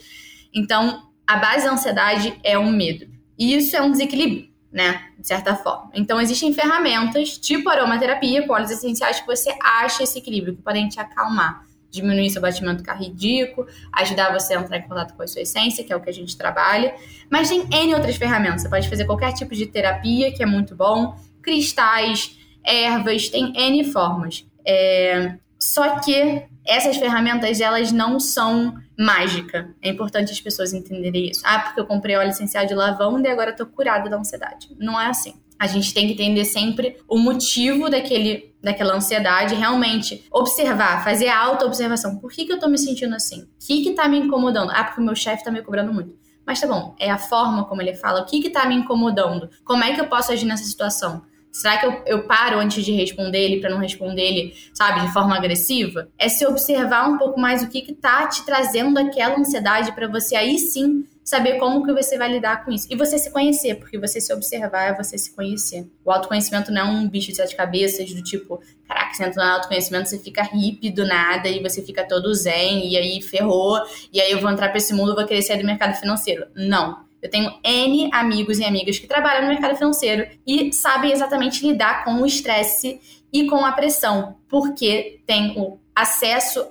Então, 0.54 1.02
a 1.26 1.36
base 1.36 1.66
da 1.66 1.72
ansiedade 1.72 2.38
é 2.42 2.56
um 2.58 2.70
medo. 2.70 3.08
E 3.36 3.54
isso 3.56 3.76
é 3.76 3.82
um 3.82 3.90
desequilíbrio, 3.90 4.48
né, 4.76 5.06
de 5.18 5.26
certa 5.26 5.56
forma. 5.56 5.90
Então, 5.94 6.20
existem 6.20 6.52
ferramentas, 6.52 7.38
tipo 7.38 7.70
aromaterapia, 7.70 8.46
com 8.46 8.52
óleos 8.52 8.70
essenciais 8.70 9.18
que 9.18 9.26
você 9.26 9.50
acha 9.58 10.02
esse 10.02 10.18
equilíbrio, 10.18 10.54
que 10.54 10.60
podem 10.60 10.86
te 10.86 11.00
acalmar 11.00 11.64
diminuir 11.88 12.28
seu 12.28 12.42
batimento 12.42 12.82
cardíaco, 12.82 13.66
ajudar 13.90 14.30
você 14.30 14.52
a 14.52 14.60
entrar 14.60 14.76
em 14.76 14.82
contato 14.82 15.14
com 15.14 15.22
a 15.22 15.26
sua 15.26 15.40
essência, 15.40 15.82
que 15.82 15.90
é 15.90 15.96
o 15.96 16.00
que 16.00 16.10
a 16.10 16.12
gente 16.12 16.36
trabalha. 16.36 16.94
Mas 17.30 17.48
tem 17.48 17.66
N 17.72 17.94
outras 17.94 18.16
ferramentas. 18.16 18.62
Você 18.62 18.68
pode 18.68 18.86
fazer 18.86 19.06
qualquer 19.06 19.32
tipo 19.32 19.54
de 19.54 19.64
terapia, 19.64 20.30
que 20.30 20.42
é 20.42 20.46
muito 20.46 20.76
bom, 20.76 21.16
cristais, 21.40 22.36
ervas, 22.62 23.30
tem 23.30 23.56
N 23.56 23.82
formas. 23.90 24.44
É... 24.62 25.38
Só 25.58 26.00
que 26.00 26.42
essas 26.66 26.96
ferramentas, 26.96 27.60
elas 27.60 27.92
não 27.92 28.18
são 28.18 28.74
mágica. 28.98 29.74
É 29.82 29.88
importante 29.88 30.32
as 30.32 30.40
pessoas 30.40 30.72
entenderem 30.72 31.30
isso. 31.30 31.42
Ah, 31.44 31.60
porque 31.60 31.80
eu 31.80 31.86
comprei 31.86 32.16
óleo 32.16 32.30
essencial 32.30 32.66
de 32.66 32.74
lavanda 32.74 33.28
e 33.28 33.30
agora 33.30 33.52
tô 33.52 33.66
curada 33.66 34.08
da 34.08 34.16
ansiedade. 34.16 34.68
Não 34.78 35.00
é 35.00 35.06
assim. 35.06 35.34
A 35.58 35.66
gente 35.66 35.94
tem 35.94 36.06
que 36.06 36.12
entender 36.12 36.44
sempre 36.44 36.98
o 37.08 37.18
motivo 37.18 37.88
daquele, 37.88 38.54
daquela 38.62 38.94
ansiedade, 38.94 39.54
realmente 39.54 40.26
observar, 40.30 41.02
fazer 41.02 41.28
a 41.28 41.38
auto-observação. 41.38 42.18
Por 42.18 42.30
que, 42.30 42.44
que 42.44 42.52
eu 42.52 42.58
tô 42.58 42.68
me 42.68 42.76
sentindo 42.76 43.14
assim? 43.14 43.42
O 43.42 43.66
que 43.66 43.82
que 43.82 43.92
tá 43.92 44.06
me 44.06 44.18
incomodando? 44.18 44.70
Ah, 44.70 44.84
porque 44.84 45.00
o 45.00 45.04
meu 45.04 45.14
chefe 45.14 45.44
tá 45.44 45.50
me 45.50 45.62
cobrando 45.62 45.92
muito. 45.94 46.14
Mas 46.46 46.60
tá 46.60 46.66
bom, 46.66 46.94
é 46.98 47.10
a 47.10 47.18
forma 47.18 47.64
como 47.64 47.82
ele 47.82 47.94
fala, 47.94 48.20
o 48.20 48.26
que 48.26 48.40
que 48.40 48.50
tá 48.50 48.66
me 48.66 48.74
incomodando? 48.74 49.50
Como 49.64 49.82
é 49.82 49.94
que 49.94 50.00
eu 50.00 50.06
posso 50.06 50.30
agir 50.30 50.44
nessa 50.44 50.64
situação? 50.64 51.22
Será 51.56 51.78
que 51.78 51.86
eu, 51.86 52.02
eu 52.06 52.22
paro 52.24 52.58
antes 52.58 52.84
de 52.84 52.92
responder 52.92 53.38
ele 53.38 53.60
para 53.60 53.70
não 53.70 53.78
responder 53.78 54.22
ele, 54.22 54.54
sabe, 54.74 55.00
de 55.00 55.12
forma 55.12 55.34
agressiva? 55.34 56.08
É 56.18 56.28
se 56.28 56.46
observar 56.46 57.08
um 57.08 57.16
pouco 57.16 57.40
mais 57.40 57.62
o 57.62 57.68
que 57.68 57.80
que 57.80 57.94
tá 57.94 58.26
te 58.26 58.44
trazendo 58.44 58.98
aquela 58.98 59.38
ansiedade 59.38 59.92
para 59.92 60.06
você 60.06 60.36
aí 60.36 60.58
sim 60.58 61.06
saber 61.24 61.58
como 61.58 61.84
que 61.84 61.92
você 61.92 62.16
vai 62.18 62.30
lidar 62.30 62.64
com 62.64 62.70
isso. 62.70 62.86
E 62.90 62.94
você 62.94 63.18
se 63.18 63.30
conhecer, 63.30 63.76
porque 63.76 63.98
você 63.98 64.20
se 64.20 64.32
observar 64.32 64.90
é 64.90 64.94
você 64.94 65.16
se 65.16 65.34
conhecer. 65.34 65.84
O 66.04 66.12
autoconhecimento 66.12 66.70
não 66.70 66.82
é 66.82 66.84
um 66.84 67.08
bicho 67.08 67.30
de 67.30 67.36
sete 67.36 67.56
cabeças, 67.56 68.12
do 68.12 68.22
tipo, 68.22 68.60
caraca, 68.86 69.14
você 69.14 69.24
entra 69.24 69.44
no 69.44 69.50
autoconhecimento, 69.50 70.08
você 70.10 70.18
fica 70.18 70.42
hippie 70.42 70.90
do 70.90 71.04
nada 71.04 71.48
e 71.48 71.60
você 71.60 71.82
fica 71.82 72.06
todo 72.06 72.32
zen, 72.32 72.86
e 72.86 72.96
aí 72.96 73.20
ferrou, 73.22 73.80
e 74.12 74.20
aí 74.20 74.30
eu 74.30 74.40
vou 74.40 74.50
entrar 74.50 74.68
pra 74.68 74.76
esse 74.76 74.94
mundo, 74.94 75.16
vou 75.16 75.26
querer 75.26 75.42
sair 75.42 75.58
do 75.58 75.66
mercado 75.66 75.94
financeiro. 75.98 76.46
Não. 76.54 77.05
Eu 77.26 77.30
tenho 77.30 77.52
N 77.62 78.08
amigos 78.12 78.58
e 78.58 78.64
amigas 78.64 78.98
que 78.98 79.06
trabalham 79.06 79.42
no 79.42 79.48
mercado 79.48 79.76
financeiro 79.76 80.28
e 80.46 80.72
sabem 80.72 81.12
exatamente 81.12 81.66
lidar 81.66 82.04
com 82.04 82.22
o 82.22 82.26
estresse 82.26 83.00
e 83.32 83.46
com 83.46 83.64
a 83.64 83.72
pressão, 83.72 84.36
porque 84.48 85.20
tem 85.26 85.58
o 85.58 85.78
acesso 85.94 86.64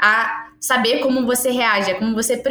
a 0.00 0.48
saber 0.58 1.00
como 1.00 1.26
você 1.26 1.50
reage, 1.50 1.90
é 1.90 1.94
como 1.94 2.14
você, 2.14 2.42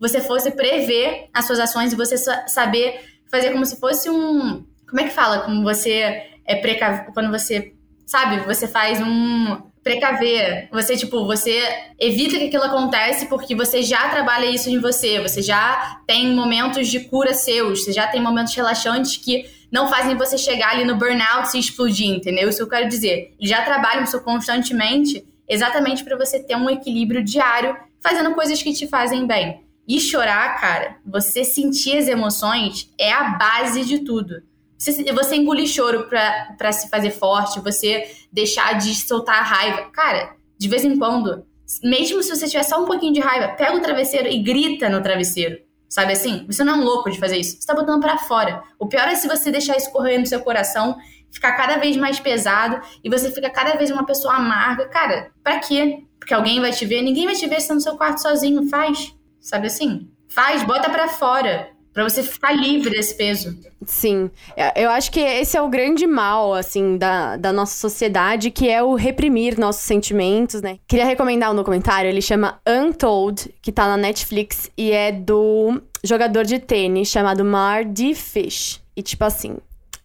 você 0.00 0.20
fosse 0.20 0.50
prever 0.52 1.28
as 1.32 1.44
suas 1.44 1.60
ações 1.60 1.92
e 1.92 1.96
você 1.96 2.16
saber 2.16 3.00
fazer 3.30 3.50
como 3.50 3.66
se 3.66 3.78
fosse 3.78 4.08
um. 4.08 4.64
Como 4.88 5.00
é 5.00 5.04
que 5.04 5.10
fala? 5.10 5.40
Como 5.40 5.62
você 5.62 6.26
é 6.44 6.54
precav... 6.56 7.12
Quando 7.12 7.30
você. 7.30 7.74
Sabe? 8.06 8.40
Você 8.46 8.68
faz 8.68 9.00
um. 9.00 9.73
Precaver. 9.84 10.68
Você, 10.72 10.96
tipo, 10.96 11.26
você 11.26 11.62
evita 12.00 12.38
que 12.38 12.46
aquilo 12.46 12.64
acontece 12.64 13.26
porque 13.26 13.54
você 13.54 13.82
já 13.82 14.08
trabalha 14.08 14.46
isso 14.46 14.70
em 14.70 14.80
você. 14.80 15.20
Você 15.20 15.42
já 15.42 16.00
tem 16.06 16.34
momentos 16.34 16.88
de 16.88 17.00
cura 17.00 17.34
seus. 17.34 17.84
Você 17.84 17.92
já 17.92 18.06
tem 18.06 18.20
momentos 18.20 18.54
relaxantes 18.54 19.18
que 19.18 19.44
não 19.70 19.88
fazem 19.88 20.16
você 20.16 20.38
chegar 20.38 20.70
ali 20.70 20.84
no 20.84 20.96
burnout 20.96 21.54
e 21.54 21.60
explodir, 21.60 22.08
entendeu? 22.08 22.48
Isso 22.48 22.58
que 22.58 22.64
eu 22.64 22.68
quero 22.68 22.88
dizer. 22.88 23.34
Eles 23.38 23.50
já 23.50 23.62
trabalham 23.62 24.04
isso 24.04 24.20
constantemente 24.22 25.24
exatamente 25.48 26.02
para 26.02 26.16
você 26.16 26.40
ter 26.40 26.56
um 26.56 26.70
equilíbrio 26.70 27.22
diário 27.22 27.76
fazendo 28.00 28.34
coisas 28.34 28.62
que 28.62 28.72
te 28.72 28.86
fazem 28.86 29.26
bem. 29.26 29.62
E 29.86 30.00
chorar, 30.00 30.58
cara, 30.60 30.96
você 31.04 31.44
sentir 31.44 31.98
as 31.98 32.08
emoções 32.08 32.90
é 32.98 33.12
a 33.12 33.24
base 33.30 33.84
de 33.84 33.98
tudo. 33.98 34.42
Você, 34.84 35.12
você 35.12 35.36
engolir 35.36 35.66
choro 35.66 36.08
pra, 36.08 36.54
pra 36.58 36.72
se 36.72 36.88
fazer 36.90 37.10
forte, 37.10 37.60
você 37.60 38.10
deixar 38.30 38.74
de 38.74 38.94
soltar 38.94 39.38
a 39.38 39.42
raiva. 39.42 39.90
Cara, 39.92 40.36
de 40.58 40.68
vez 40.68 40.84
em 40.84 40.98
quando, 40.98 41.46
mesmo 41.82 42.22
se 42.22 42.34
você 42.34 42.46
tiver 42.46 42.62
só 42.62 42.82
um 42.82 42.84
pouquinho 42.84 43.12
de 43.12 43.20
raiva, 43.20 43.54
pega 43.54 43.76
o 43.76 43.80
travesseiro 43.80 44.28
e 44.28 44.42
grita 44.42 44.88
no 44.88 45.02
travesseiro. 45.02 45.58
Sabe 45.88 46.12
assim? 46.12 46.44
Você 46.46 46.64
não 46.64 46.74
é 46.74 46.76
um 46.76 46.84
louco 46.84 47.10
de 47.10 47.18
fazer 47.18 47.38
isso. 47.38 47.56
Você 47.60 47.66
tá 47.66 47.74
botando 47.74 48.00
para 48.00 48.18
fora. 48.18 48.62
O 48.78 48.86
pior 48.86 49.06
é 49.06 49.14
se 49.14 49.28
você 49.28 49.50
deixar 49.50 49.76
isso 49.76 49.92
correr 49.92 50.18
no 50.18 50.26
seu 50.26 50.40
coração 50.40 50.96
ficar 51.30 51.52
cada 51.52 51.78
vez 51.78 51.96
mais 51.96 52.20
pesado 52.20 52.80
e 53.02 53.10
você 53.10 53.30
fica 53.30 53.50
cada 53.50 53.76
vez 53.76 53.90
uma 53.90 54.06
pessoa 54.06 54.34
amarga. 54.34 54.88
Cara, 54.88 55.32
pra 55.42 55.58
quê? 55.58 56.04
Porque 56.18 56.32
alguém 56.32 56.60
vai 56.60 56.72
te 56.72 56.84
ver? 56.84 57.02
Ninguém 57.02 57.26
vai 57.26 57.34
te 57.34 57.46
ver 57.46 57.60
se 57.60 57.72
no 57.72 57.80
seu 57.80 57.96
quarto 57.96 58.22
sozinho. 58.22 58.68
Faz. 58.68 59.14
Sabe 59.40 59.66
assim? 59.66 60.08
Faz, 60.28 60.62
bota 60.62 60.88
pra 60.90 61.08
fora. 61.08 61.73
Pra 61.94 62.02
você 62.02 62.24
ficar 62.24 62.52
livre 62.52 62.90
desse 62.90 63.16
peso. 63.16 63.56
Sim. 63.86 64.28
Eu 64.74 64.90
acho 64.90 65.12
que 65.12 65.20
esse 65.20 65.56
é 65.56 65.62
o 65.62 65.68
grande 65.68 66.06
mal, 66.06 66.52
assim, 66.52 66.98
da, 66.98 67.36
da 67.36 67.52
nossa 67.52 67.76
sociedade, 67.76 68.50
que 68.50 68.68
é 68.68 68.82
o 68.82 68.94
reprimir 68.94 69.58
nossos 69.58 69.82
sentimentos, 69.82 70.60
né? 70.60 70.78
Queria 70.88 71.06
recomendar 71.06 71.52
um 71.52 71.54
documentário, 71.54 72.08
ele 72.08 72.20
chama 72.20 72.60
Untold, 72.66 73.54
que 73.62 73.70
tá 73.70 73.86
na 73.86 73.96
Netflix, 73.96 74.68
e 74.76 74.90
é 74.90 75.12
do 75.12 75.80
jogador 76.02 76.44
de 76.44 76.58
tênis 76.58 77.08
chamado 77.08 77.44
Mardy 77.44 78.12
Fish. 78.14 78.82
E, 78.96 79.02
tipo 79.02 79.24
assim, 79.24 79.56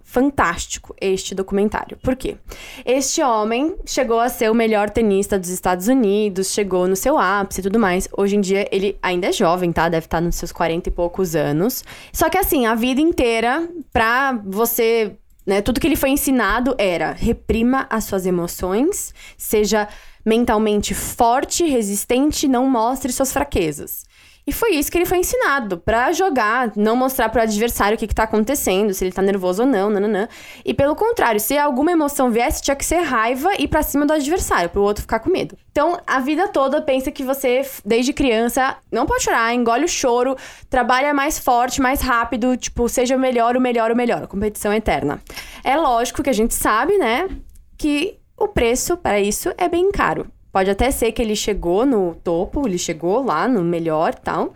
fantástico 0.09 0.95
este 0.99 1.35
documentário. 1.35 1.95
Por 2.01 2.15
quê? 2.15 2.35
Este 2.83 3.21
homem 3.21 3.75
chegou 3.85 4.19
a 4.19 4.27
ser 4.27 4.49
o 4.49 4.55
melhor 4.55 4.89
tenista 4.89 5.37
dos 5.37 5.49
Estados 5.49 5.87
Unidos, 5.87 6.51
chegou 6.51 6.87
no 6.87 6.95
seu 6.95 7.19
ápice 7.19 7.59
e 7.59 7.63
tudo 7.63 7.77
mais. 7.77 8.09
Hoje 8.17 8.35
em 8.35 8.41
dia 8.41 8.67
ele 8.71 8.97
ainda 9.03 9.27
é 9.27 9.31
jovem, 9.31 9.71
tá? 9.71 9.87
Deve 9.87 10.07
estar 10.07 10.19
nos 10.19 10.35
seus 10.35 10.51
40 10.51 10.89
e 10.89 10.91
poucos 10.91 11.35
anos. 11.35 11.83
Só 12.11 12.27
que 12.27 12.39
assim, 12.39 12.65
a 12.65 12.73
vida 12.73 12.99
inteira, 12.99 13.69
pra 13.93 14.31
você. 14.43 15.15
Né, 15.45 15.61
tudo 15.61 15.79
que 15.79 15.87
ele 15.87 15.95
foi 15.95 16.09
ensinado 16.09 16.75
era 16.77 17.11
reprima 17.11 17.87
as 17.89 18.03
suas 18.03 18.25
emoções, 18.25 19.13
seja 19.35 19.87
mentalmente 20.23 20.93
forte, 20.93 21.65
resistente, 21.65 22.47
não 22.47 22.69
mostre 22.69 23.11
suas 23.11 23.31
fraquezas. 23.31 24.03
E 24.49 24.51
foi 24.51 24.71
isso 24.71 24.91
que 24.91 24.97
ele 24.97 25.05
foi 25.05 25.19
ensinado, 25.19 25.77
para 25.77 26.11
jogar, 26.11 26.71
não 26.75 26.95
mostrar 26.95 27.29
pro 27.29 27.39
adversário 27.39 27.95
o 27.95 27.99
que, 27.99 28.07
que 28.07 28.15
tá 28.15 28.23
acontecendo, 28.23 28.91
se 28.95 29.05
ele 29.05 29.11
tá 29.11 29.21
nervoso 29.21 29.61
ou 29.61 29.67
não, 29.67 29.91
nananã. 29.91 30.27
E 30.65 30.73
pelo 30.73 30.95
contrário, 30.95 31.39
se 31.39 31.55
alguma 31.55 31.91
emoção 31.91 32.31
viesse, 32.31 32.63
tinha 32.63 32.75
que 32.75 32.83
ser 32.83 33.01
raiva 33.01 33.51
e 33.59 33.67
pra 33.67 33.83
cima 33.83 34.07
do 34.07 34.13
adversário, 34.13 34.67
pro 34.71 34.81
outro 34.81 35.03
ficar 35.03 35.19
com 35.19 35.29
medo. 35.29 35.55
Então, 35.71 36.01
a 36.07 36.19
vida 36.19 36.47
toda 36.47 36.81
pensa 36.81 37.11
que 37.11 37.21
você, 37.21 37.61
desde 37.85 38.11
criança, 38.11 38.75
não 38.91 39.05
pode 39.05 39.23
chorar, 39.23 39.53
engole 39.53 39.85
o 39.85 39.87
choro, 39.87 40.35
trabalha 40.67 41.13
mais 41.13 41.37
forte, 41.37 41.79
mais 41.79 42.01
rápido, 42.01 42.57
tipo, 42.57 42.89
seja 42.89 43.15
o 43.15 43.19
melhor, 43.19 43.55
o 43.55 43.61
melhor, 43.61 43.91
o 43.91 43.95
melhor. 43.95 44.25
Competição 44.25 44.73
eterna. 44.73 45.21
É 45.63 45.77
lógico 45.77 46.23
que 46.23 46.29
a 46.31 46.33
gente 46.33 46.55
sabe, 46.55 46.97
né, 46.97 47.29
que 47.77 48.17
o 48.35 48.47
preço 48.47 48.97
para 48.97 49.19
isso 49.19 49.53
é 49.59 49.69
bem 49.69 49.91
caro. 49.91 50.25
Pode 50.51 50.69
até 50.69 50.89
ser 50.91 51.11
que 51.11 51.21
ele 51.21 51.35
chegou 51.35 51.85
no 51.85 52.15
topo, 52.15 52.67
ele 52.67 52.77
chegou 52.77 53.23
lá 53.23 53.47
no 53.47 53.61
melhor 53.61 54.15
tal. 54.15 54.53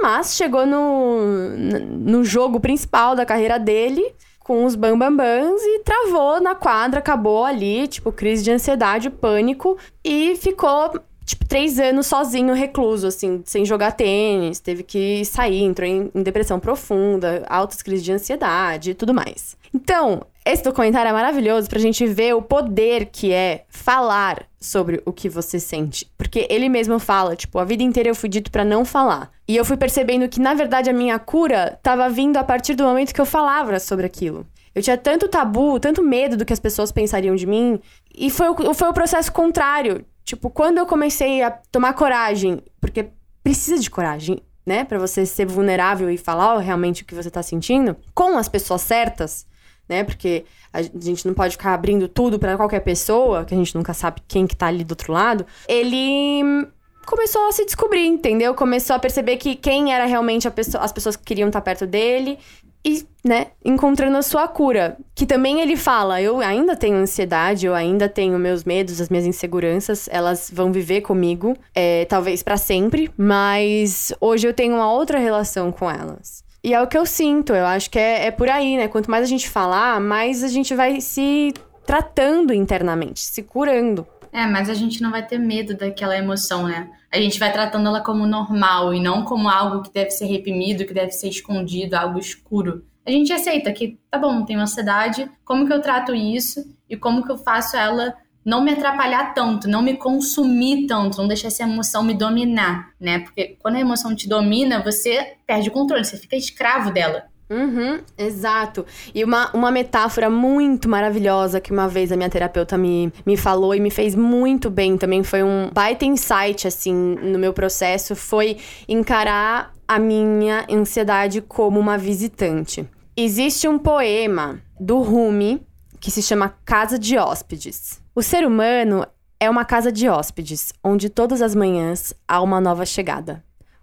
Mas 0.00 0.34
chegou 0.34 0.66
no, 0.66 1.48
no 1.48 2.24
jogo 2.24 2.60
principal 2.60 3.14
da 3.14 3.24
carreira 3.24 3.58
dele, 3.58 4.14
com 4.40 4.64
os 4.64 4.74
bambambãs, 4.74 5.62
e 5.62 5.80
travou 5.80 6.40
na 6.40 6.54
quadra, 6.54 6.98
acabou 6.98 7.44
ali, 7.44 7.86
tipo, 7.86 8.10
crise 8.10 8.42
de 8.42 8.50
ansiedade, 8.50 9.08
pânico, 9.08 9.78
e 10.04 10.34
ficou 10.36 11.00
tipo, 11.24 11.46
três 11.46 11.78
anos 11.78 12.06
sozinho, 12.06 12.52
recluso, 12.54 13.06
assim, 13.06 13.42
sem 13.44 13.64
jogar 13.64 13.92
tênis, 13.92 14.58
teve 14.60 14.82
que 14.82 15.24
sair, 15.24 15.62
entrou 15.62 15.88
em, 15.88 16.10
em, 16.14 16.22
depressão 16.22 16.58
profunda, 16.58 17.44
altas 17.48 17.82
crises 17.82 18.04
de 18.04 18.12
ansiedade 18.12 18.90
e 18.90 18.94
tudo 18.94 19.14
mais. 19.14 19.56
Então, 19.72 20.22
esse 20.44 20.62
documentário 20.62 21.08
é 21.08 21.12
maravilhoso 21.12 21.68
pra 21.68 21.78
gente 21.78 22.04
ver 22.06 22.34
o 22.34 22.42
poder 22.42 23.06
que 23.06 23.32
é 23.32 23.64
falar 23.68 24.44
sobre 24.60 25.00
o 25.06 25.12
que 25.12 25.28
você 25.28 25.60
sente. 25.60 26.10
Porque 26.18 26.46
ele 26.50 26.68
mesmo 26.68 26.98
fala, 26.98 27.36
tipo, 27.36 27.58
a 27.58 27.64
vida 27.64 27.82
inteira 27.82 28.08
eu 28.08 28.14
fui 28.14 28.28
dito 28.28 28.50
para 28.50 28.64
não 28.64 28.84
falar. 28.84 29.30
E 29.46 29.56
eu 29.56 29.64
fui 29.64 29.76
percebendo 29.76 30.28
que, 30.28 30.40
na 30.40 30.54
verdade, 30.54 30.90
a 30.90 30.92
minha 30.92 31.18
cura 31.18 31.78
tava 31.82 32.08
vindo 32.08 32.36
a 32.36 32.44
partir 32.44 32.74
do 32.74 32.84
momento 32.84 33.14
que 33.14 33.20
eu 33.20 33.26
falava 33.26 33.78
sobre 33.78 34.06
aquilo. 34.06 34.46
Eu 34.74 34.82
tinha 34.82 34.96
tanto 34.96 35.28
tabu, 35.28 35.78
tanto 35.78 36.02
medo 36.02 36.36
do 36.36 36.44
que 36.44 36.52
as 36.52 36.60
pessoas 36.60 36.90
pensariam 36.90 37.36
de 37.36 37.46
mim. 37.46 37.78
E 38.14 38.30
foi 38.30 38.48
o, 38.48 38.74
foi 38.74 38.88
o 38.88 38.94
processo 38.94 39.30
contrário. 39.30 40.04
Tipo, 40.24 40.50
quando 40.50 40.78
eu 40.78 40.86
comecei 40.86 41.42
a 41.42 41.50
tomar 41.50 41.92
coragem, 41.92 42.62
porque 42.80 43.10
precisa 43.42 43.80
de 43.80 43.90
coragem, 43.90 44.40
né? 44.64 44.84
para 44.84 44.98
você 44.98 45.26
ser 45.26 45.46
vulnerável 45.46 46.08
e 46.10 46.16
falar 46.16 46.58
realmente 46.58 47.02
o 47.02 47.04
que 47.04 47.14
você 47.14 47.30
tá 47.30 47.42
sentindo, 47.42 47.96
com 48.14 48.38
as 48.38 48.48
pessoas 48.48 48.82
certas, 48.82 49.46
né? 49.92 50.04
Porque 50.04 50.44
a 50.72 50.82
gente 50.82 51.26
não 51.26 51.34
pode 51.34 51.52
ficar 51.52 51.74
abrindo 51.74 52.08
tudo 52.08 52.38
para 52.38 52.56
qualquer 52.56 52.80
pessoa, 52.80 53.44
que 53.44 53.54
a 53.54 53.56
gente 53.56 53.74
nunca 53.74 53.92
sabe 53.92 54.22
quem 54.26 54.46
que 54.46 54.56
tá 54.56 54.66
ali 54.66 54.82
do 54.82 54.92
outro 54.92 55.12
lado. 55.12 55.46
Ele 55.68 56.66
começou 57.04 57.46
a 57.46 57.52
se 57.52 57.64
descobrir, 57.64 58.06
entendeu? 58.06 58.54
Começou 58.54 58.96
a 58.96 58.98
perceber 58.98 59.36
que 59.36 59.54
quem 59.54 59.92
era 59.92 60.06
realmente 60.06 60.50
pessoa, 60.50 60.82
as 60.82 60.92
pessoas 60.92 61.14
que 61.14 61.24
queriam 61.24 61.48
estar 61.48 61.60
perto 61.60 61.86
dele 61.86 62.38
e, 62.84 63.06
né, 63.22 63.48
encontrando 63.62 64.16
a 64.16 64.22
sua 64.22 64.48
cura. 64.48 64.96
Que 65.14 65.26
também 65.26 65.60
ele 65.60 65.76
fala: 65.76 66.22
eu 66.22 66.40
ainda 66.40 66.74
tenho 66.74 66.96
ansiedade, 66.96 67.66
eu 67.66 67.74
ainda 67.74 68.08
tenho 68.08 68.38
meus 68.38 68.64
medos, 68.64 68.98
as 68.98 69.10
minhas 69.10 69.26
inseguranças, 69.26 70.08
elas 70.10 70.50
vão 70.52 70.72
viver 70.72 71.02
comigo, 71.02 71.54
é, 71.74 72.06
talvez 72.06 72.42
para 72.42 72.56
sempre, 72.56 73.10
mas 73.16 74.12
hoje 74.20 74.46
eu 74.46 74.54
tenho 74.54 74.74
uma 74.74 74.90
outra 74.90 75.18
relação 75.18 75.70
com 75.70 75.90
elas. 75.90 76.42
E 76.64 76.72
é 76.72 76.80
o 76.80 76.86
que 76.86 76.96
eu 76.96 77.04
sinto, 77.04 77.52
eu 77.52 77.66
acho 77.66 77.90
que 77.90 77.98
é, 77.98 78.26
é 78.26 78.30
por 78.30 78.48
aí, 78.48 78.76
né? 78.76 78.86
Quanto 78.86 79.10
mais 79.10 79.24
a 79.24 79.28
gente 79.28 79.50
falar, 79.50 80.00
mais 80.00 80.44
a 80.44 80.48
gente 80.48 80.74
vai 80.74 81.00
se 81.00 81.52
tratando 81.84 82.54
internamente, 82.54 83.20
se 83.20 83.42
curando. 83.42 84.06
É, 84.32 84.46
mas 84.46 84.70
a 84.70 84.74
gente 84.74 85.02
não 85.02 85.10
vai 85.10 85.26
ter 85.26 85.38
medo 85.38 85.76
daquela 85.76 86.16
emoção, 86.16 86.66
né? 86.66 86.88
A 87.12 87.18
gente 87.18 87.38
vai 87.38 87.52
tratando 87.52 87.88
ela 87.88 88.00
como 88.00 88.26
normal 88.26 88.94
e 88.94 89.00
não 89.00 89.24
como 89.24 89.48
algo 89.48 89.82
que 89.82 89.92
deve 89.92 90.10
ser 90.10 90.26
reprimido, 90.26 90.86
que 90.86 90.94
deve 90.94 91.10
ser 91.10 91.28
escondido, 91.28 91.94
algo 91.94 92.18
escuro. 92.18 92.84
A 93.04 93.10
gente 93.10 93.32
aceita 93.32 93.72
que, 93.72 93.98
tá 94.08 94.16
bom, 94.16 94.44
tenho 94.44 94.60
ansiedade, 94.60 95.28
como 95.44 95.66
que 95.66 95.72
eu 95.72 95.82
trato 95.82 96.14
isso 96.14 96.64
e 96.88 96.96
como 96.96 97.24
que 97.24 97.32
eu 97.32 97.36
faço 97.36 97.76
ela 97.76 98.14
não 98.44 98.62
me 98.62 98.72
atrapalhar 98.72 99.34
tanto, 99.34 99.68
não 99.68 99.82
me 99.82 99.96
consumir 99.96 100.86
tanto, 100.86 101.18
não 101.18 101.28
deixar 101.28 101.48
essa 101.48 101.62
emoção 101.62 102.02
me 102.02 102.14
dominar, 102.14 102.90
né? 103.00 103.20
Porque 103.20 103.56
quando 103.60 103.76
a 103.76 103.80
emoção 103.80 104.14
te 104.14 104.28
domina, 104.28 104.82
você 104.82 105.34
perde 105.46 105.68
o 105.68 105.72
controle, 105.72 106.04
você 106.04 106.16
fica 106.16 106.36
escravo 106.36 106.90
dela. 106.90 107.24
Uhum, 107.52 108.00
exato. 108.16 108.86
E 109.14 109.22
uma, 109.22 109.50
uma 109.52 109.70
metáfora 109.70 110.30
muito 110.30 110.88
maravilhosa 110.88 111.60
que 111.60 111.70
uma 111.70 111.86
vez 111.86 112.10
a 112.10 112.16
minha 112.16 112.30
terapeuta 112.30 112.78
me, 112.78 113.12
me 113.26 113.36
falou 113.36 113.74
e 113.74 113.80
me 113.80 113.90
fez 113.90 114.14
muito 114.14 114.70
bem 114.70 114.96
também, 114.96 115.22
foi 115.22 115.42
um 115.42 115.68
baita 115.70 116.06
insight, 116.06 116.66
assim, 116.66 116.94
no 116.94 117.38
meu 117.38 117.52
processo, 117.52 118.16
foi 118.16 118.56
encarar 118.88 119.72
a 119.86 119.98
minha 119.98 120.64
ansiedade 120.70 121.42
como 121.42 121.78
uma 121.78 121.98
visitante. 121.98 122.88
Existe 123.14 123.68
um 123.68 123.78
poema 123.78 124.58
do 124.80 125.00
Rumi 125.00 125.60
que 126.00 126.10
se 126.10 126.22
chama 126.22 126.54
Casa 126.64 126.98
de 126.98 127.18
Hóspedes. 127.18 128.01
O 128.14 128.20
ser 128.20 128.46
humano 128.46 129.06
é 129.40 129.48
uma 129.48 129.64
casa 129.64 129.90
de 129.90 130.06
hóspedes, 130.06 130.70
onde 130.84 131.08
todas 131.08 131.40
as 131.40 131.54
manhãs 131.54 132.12
há 132.28 132.42
uma 132.42 132.60
nova 132.60 132.84
chegada. 132.84 133.42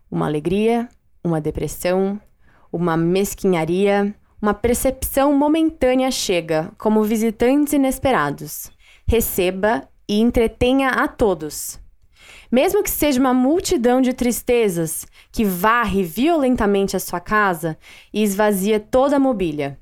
Uma 0.09 0.27
alegria, 0.27 0.87
uma 1.23 1.41
depressão, 1.41 2.21
uma 2.71 2.95
mesquinharia, 2.95 4.13
uma 4.39 4.53
percepção 4.53 5.33
momentânea 5.33 6.11
chega, 6.11 6.71
como 6.77 7.03
visitantes 7.03 7.73
inesperados. 7.73 8.69
Receba 9.07 9.89
e 10.07 10.19
entretenha 10.19 10.89
a 10.89 11.07
todos. 11.07 11.79
Mesmo 12.51 12.83
que 12.83 12.91
seja 12.91 13.19
uma 13.19 13.33
multidão 13.33 13.99
de 13.99 14.13
tristezas 14.13 15.07
que 15.31 15.43
varre 15.43 16.03
violentamente 16.03 16.95
a 16.95 16.99
sua 16.99 17.19
casa 17.19 17.75
e 18.13 18.21
esvazia 18.21 18.79
toda 18.79 19.15
a 19.15 19.19
mobília. 19.19 19.79